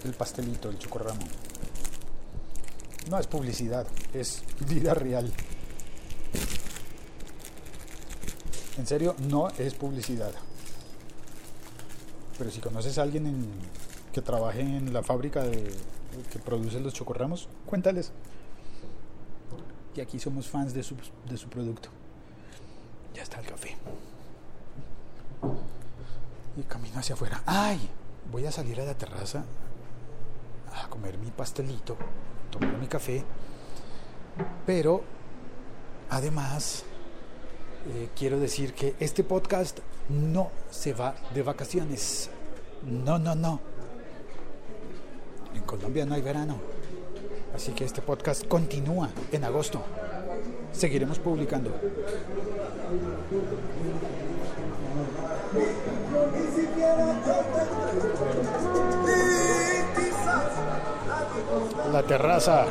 el 0.04 0.14
pastelito, 0.16 0.72
el 0.72 0.80
chocorramo. 0.80 1.22
No 3.08 3.20
es 3.20 3.28
publicidad, 3.28 3.86
es 4.16 4.42
vida 4.68 4.96
real. 4.96 5.32
En 8.80 8.88
serio, 8.88 9.16
no 9.30 9.48
es 9.60 9.76
publicidad. 9.76 10.32
Pero 12.40 12.50
si 12.50 12.60
conoces 12.62 12.98
a 12.98 13.04
alguien 13.04 13.28
en- 13.28 13.52
que 14.12 14.24
trabaje 14.24 14.62
en 14.62 14.92
la 14.92 15.04
fábrica 15.04 15.44
de, 15.44 15.72
que 16.32 16.40
produce 16.40 16.80
los 16.80 16.96
chocorramos, 16.96 17.48
cuéntales. 17.68 18.12
Y 19.96 20.02
aquí 20.02 20.20
somos 20.20 20.48
fans 20.48 20.74
de 20.74 20.82
su, 20.82 20.96
de 21.30 21.38
su 21.38 21.48
producto. 21.48 21.90
Ya 23.14 23.22
está 23.22 23.40
el 23.40 23.46
café. 23.46 23.76
Y 26.56 26.62
camino 26.62 26.93
hacia 27.04 27.16
afuera. 27.16 27.44
¡Ay! 27.46 27.90
Voy 28.32 28.46
a 28.46 28.52
salir 28.52 28.80
a 28.80 28.86
la 28.86 28.94
terraza 28.94 29.44
a 30.74 30.88
comer 30.88 31.18
mi 31.18 31.32
pastelito, 31.32 31.98
tomar 32.50 32.78
mi 32.78 32.88
café. 32.88 33.26
Pero, 34.66 35.04
además, 36.10 36.86
eh, 37.94 38.08
quiero 38.18 38.40
decir 38.40 38.74
que 38.74 38.96
este 39.02 39.26
podcast 39.26 39.80
no 40.08 40.50
se 40.72 40.94
va 40.94 41.14
de 41.34 41.44
vacaciones. 41.44 42.30
No, 42.84 43.20
no, 43.20 43.36
no. 43.36 43.60
En 45.54 45.64
Colombia 45.64 46.06
no 46.06 46.16
hay 46.16 46.22
verano. 46.22 46.56
Así 47.54 47.74
que 47.74 47.84
este 47.84 48.02
podcast 48.02 48.48
continúa 48.48 49.10
en 49.34 49.44
agosto. 49.44 49.84
Seguiremos 50.74 51.20
publicando. 51.20 51.72
La 61.92 62.04
terraza. 62.04 62.66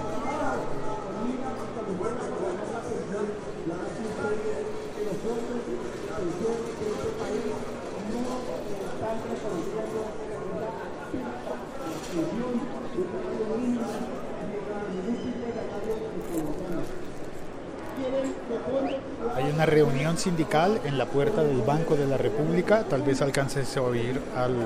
Hay 19.35 19.51
una 19.51 19.67
reunión 19.67 20.19
sindical 20.19 20.81
en 20.85 20.99
la 20.99 21.07
puerta 21.07 21.43
del 21.43 21.63
Banco 21.63 21.97
de 21.97 22.07
la 22.07 22.17
República. 22.17 22.85
Tal 22.85 23.03
vez 23.03 23.23
alcances 23.23 23.77
a 23.77 23.83
oír 23.83 24.21
al, 24.37 24.57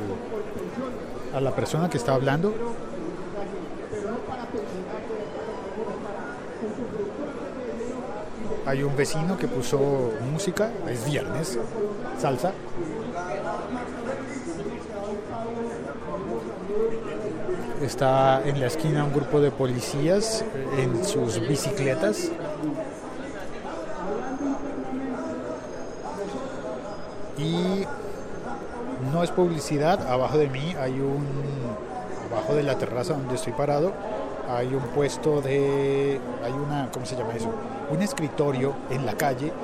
a 1.35 1.41
la 1.41 1.55
persona 1.55 1.89
que 1.89 1.99
está 1.99 2.15
hablando. 2.15 2.55
Hay 8.67 8.83
un 8.83 8.97
vecino 8.97 9.39
que 9.39 9.47
puso 9.47 10.13
música, 10.33 10.71
es 10.89 11.05
viernes, 11.05 11.57
salsa. 12.19 12.53
Está 17.81 18.43
en 18.45 18.59
la 18.59 18.67
esquina 18.67 19.05
un 19.05 19.13
grupo 19.13 19.41
de 19.41 19.53
policías 19.53 20.45
en 20.79 21.05
sus 21.05 21.39
bicicletas. 21.47 22.33
Y 27.39 27.85
no 29.17 29.25
es 29.25 29.31
publicidad, 29.31 30.07
abajo 30.11 30.37
de 30.37 30.47
mí 30.47 30.75
hay 30.79 31.01
un, 31.01 31.25
abajo 32.31 32.55
de 32.55 32.63
la 32.63 32.77
terraza 32.77 33.15
donde 33.15 33.37
estoy 33.37 33.55
parado, 33.55 33.95
hay 34.47 34.67
un 34.75 34.83
puesto 34.95 35.41
de, 35.41 36.21
hay 36.45 36.53
una, 36.53 36.91
¿cómo 36.93 37.07
se 37.07 37.17
llama 37.17 37.33
eso? 37.35 37.49
Un 37.91 38.03
escritorio 38.03 38.75
en 38.91 39.07
la 39.07 39.15
calle 39.15 39.55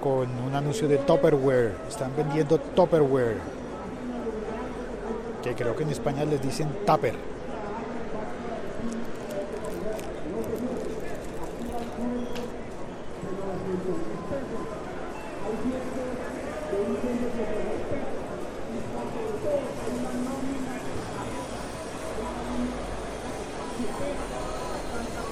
con 0.00 0.26
un 0.40 0.54
anuncio 0.54 0.88
de 0.88 0.96
Tupperware. 0.96 1.74
Están 1.86 2.12
vendiendo 2.16 2.56
Tupperware, 2.56 3.36
que 5.42 5.54
creo 5.54 5.76
que 5.76 5.82
en 5.82 5.90
España 5.90 6.24
les 6.24 6.40
dicen 6.40 6.70
Tupper. 6.86 7.27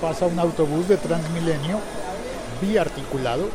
Pasa 0.06 0.26
un 0.26 0.38
autobús 0.38 0.86
de 0.86 0.96
Transmilenio 0.98 1.80
biarticulado 2.62 3.48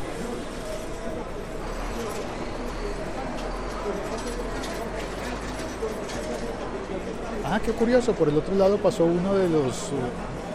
Ah, 7.42 7.58
qué 7.64 7.72
curioso. 7.72 8.12
Por 8.12 8.28
el 8.28 8.36
otro 8.36 8.54
lado 8.54 8.76
pasó 8.76 9.06
uno 9.06 9.32
de 9.32 9.48
los 9.48 9.92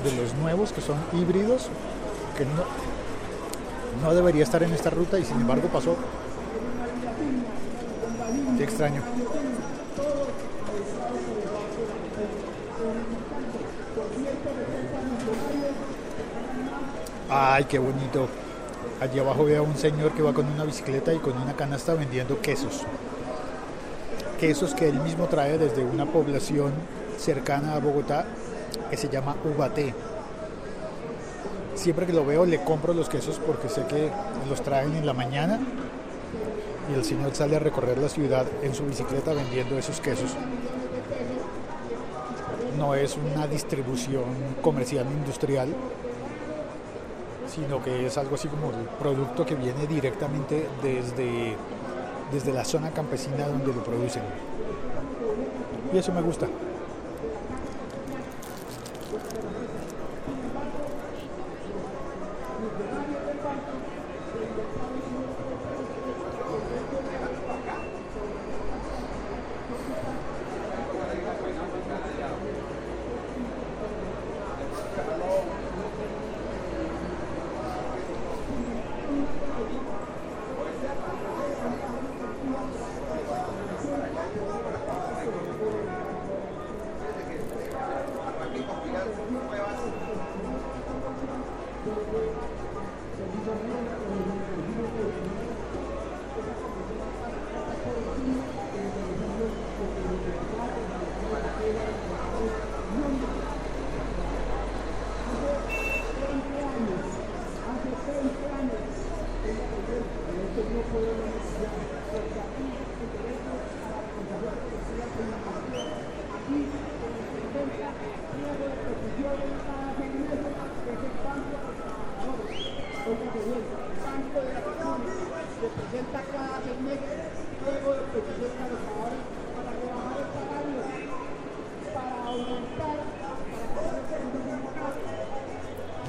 de 0.04 0.16
los 0.22 0.36
nuevos 0.36 0.72
que 0.72 0.82
son 0.82 0.98
híbridos, 1.14 1.64
que 2.38 2.46
no, 2.46 4.08
no 4.08 4.14
debería 4.14 4.44
estar 4.44 4.62
en 4.62 4.74
esta 4.74 4.92
ruta 4.92 5.18
y 5.18 5.26
sin 5.26 5.38
embargo 5.38 5.68
pasó. 5.70 5.96
Qué 8.56 8.64
extraño. 8.64 9.02
Ay, 17.40 17.66
qué 17.66 17.78
bonito. 17.78 18.28
Allí 19.00 19.20
abajo 19.20 19.46
veo 19.46 19.60
a 19.60 19.68
un 19.68 19.78
señor 19.78 20.12
que 20.14 20.24
va 20.24 20.34
con 20.34 20.48
una 20.48 20.64
bicicleta 20.64 21.14
y 21.14 21.20
con 21.20 21.40
una 21.40 21.56
canasta 21.56 21.94
vendiendo 21.94 22.42
quesos. 22.42 22.82
quesos 24.40 24.74
que 24.74 24.90
él 24.90 25.00
mismo 25.02 25.28
trae 25.28 25.60
desde 25.60 25.86
una 25.86 26.08
población 26.08 26.74
cercana 27.16 27.76
a 27.76 27.80
Bogotá 27.80 28.26
que 28.90 28.98
se 28.98 29.08
llama 29.08 29.36
Ubaté. 29.46 29.94
Siempre 31.76 32.08
que 32.08 32.14
lo 32.14 32.26
veo 32.26 32.44
le 32.44 32.64
compro 32.64 32.96
los 32.96 33.08
quesos 33.08 33.40
porque 33.46 33.70
sé 33.70 33.86
que 33.86 34.10
los 34.50 34.64
traen 34.64 34.96
en 34.96 35.06
la 35.06 35.14
mañana 35.14 35.60
y 36.90 36.96
el 36.96 37.06
señor 37.06 37.36
sale 37.36 37.58
a 37.58 37.60
recorrer 37.60 38.00
la 38.00 38.10
ciudad 38.10 38.48
en 38.64 38.74
su 38.74 38.84
bicicleta 38.84 39.34
vendiendo 39.34 39.78
esos 39.78 40.02
quesos. 40.02 40.32
No 42.80 42.96
es 42.96 43.16
una 43.16 43.46
distribución 43.46 44.26
comercial 44.64 45.06
industrial, 45.06 45.76
sino 47.58 47.82
que 47.84 48.06
es 48.06 48.18
algo 48.20 48.36
así 48.36 48.48
como 48.48 48.70
el 48.70 48.86
producto 49.00 49.44
que 49.44 49.56
viene 49.56 49.88
directamente 49.88 50.68
desde, 50.84 51.56
desde 52.32 52.54
la 52.54 52.64
zona 52.64 52.92
campesina 52.92 53.48
donde 53.48 53.74
lo 53.74 53.84
producen. 53.84 54.22
Y 55.92 55.98
eso 55.98 56.14
me 56.14 56.22
gusta. 56.22 56.48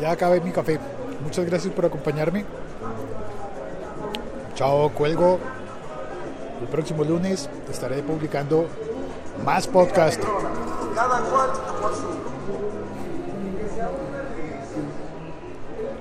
Ya 0.01 0.13
acabé 0.13 0.41
mi 0.41 0.53
café. 0.53 0.79
Muchas 1.23 1.45
gracias 1.45 1.75
por 1.75 1.85
acompañarme. 1.85 2.45
Chao, 4.55 4.91
cuelgo. 4.91 5.39
El 6.61 6.69
próximo 6.69 7.05
lunes 7.05 7.49
estaré 7.71 8.03
publicando 8.03 8.67
más 9.45 9.67
podcast. 9.67 10.23
Cada 10.95 11.21
cual 11.21 11.51
por 11.81 11.95
su. 11.95 12.07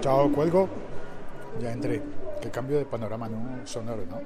Chao, 0.01 0.32
cuelgo. 0.32 0.69
Ya 1.60 1.71
entré. 1.71 2.16
Cambio 2.52 2.78
de 2.78 2.86
panorama, 2.86 3.28
¿no? 3.30 3.68
Sonoro, 3.68 4.06
¿no? 4.06 4.22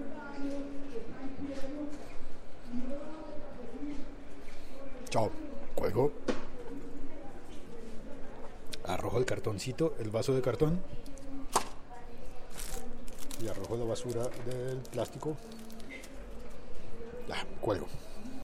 Chao, 5.10 5.30
cuelgo. 5.76 6.12
Arrojo 8.86 9.18
el 9.18 9.26
cartoncito, 9.26 9.96
el 10.00 10.10
vaso 10.10 10.34
de 10.34 10.42
cartón. 10.42 10.80
Y 13.44 13.48
arrojo 13.48 13.76
la 13.76 13.86
basura 13.86 14.30
del 14.46 14.78
plástico. 14.90 15.36
Ya, 17.28 17.46
cuelgo. 17.60 17.88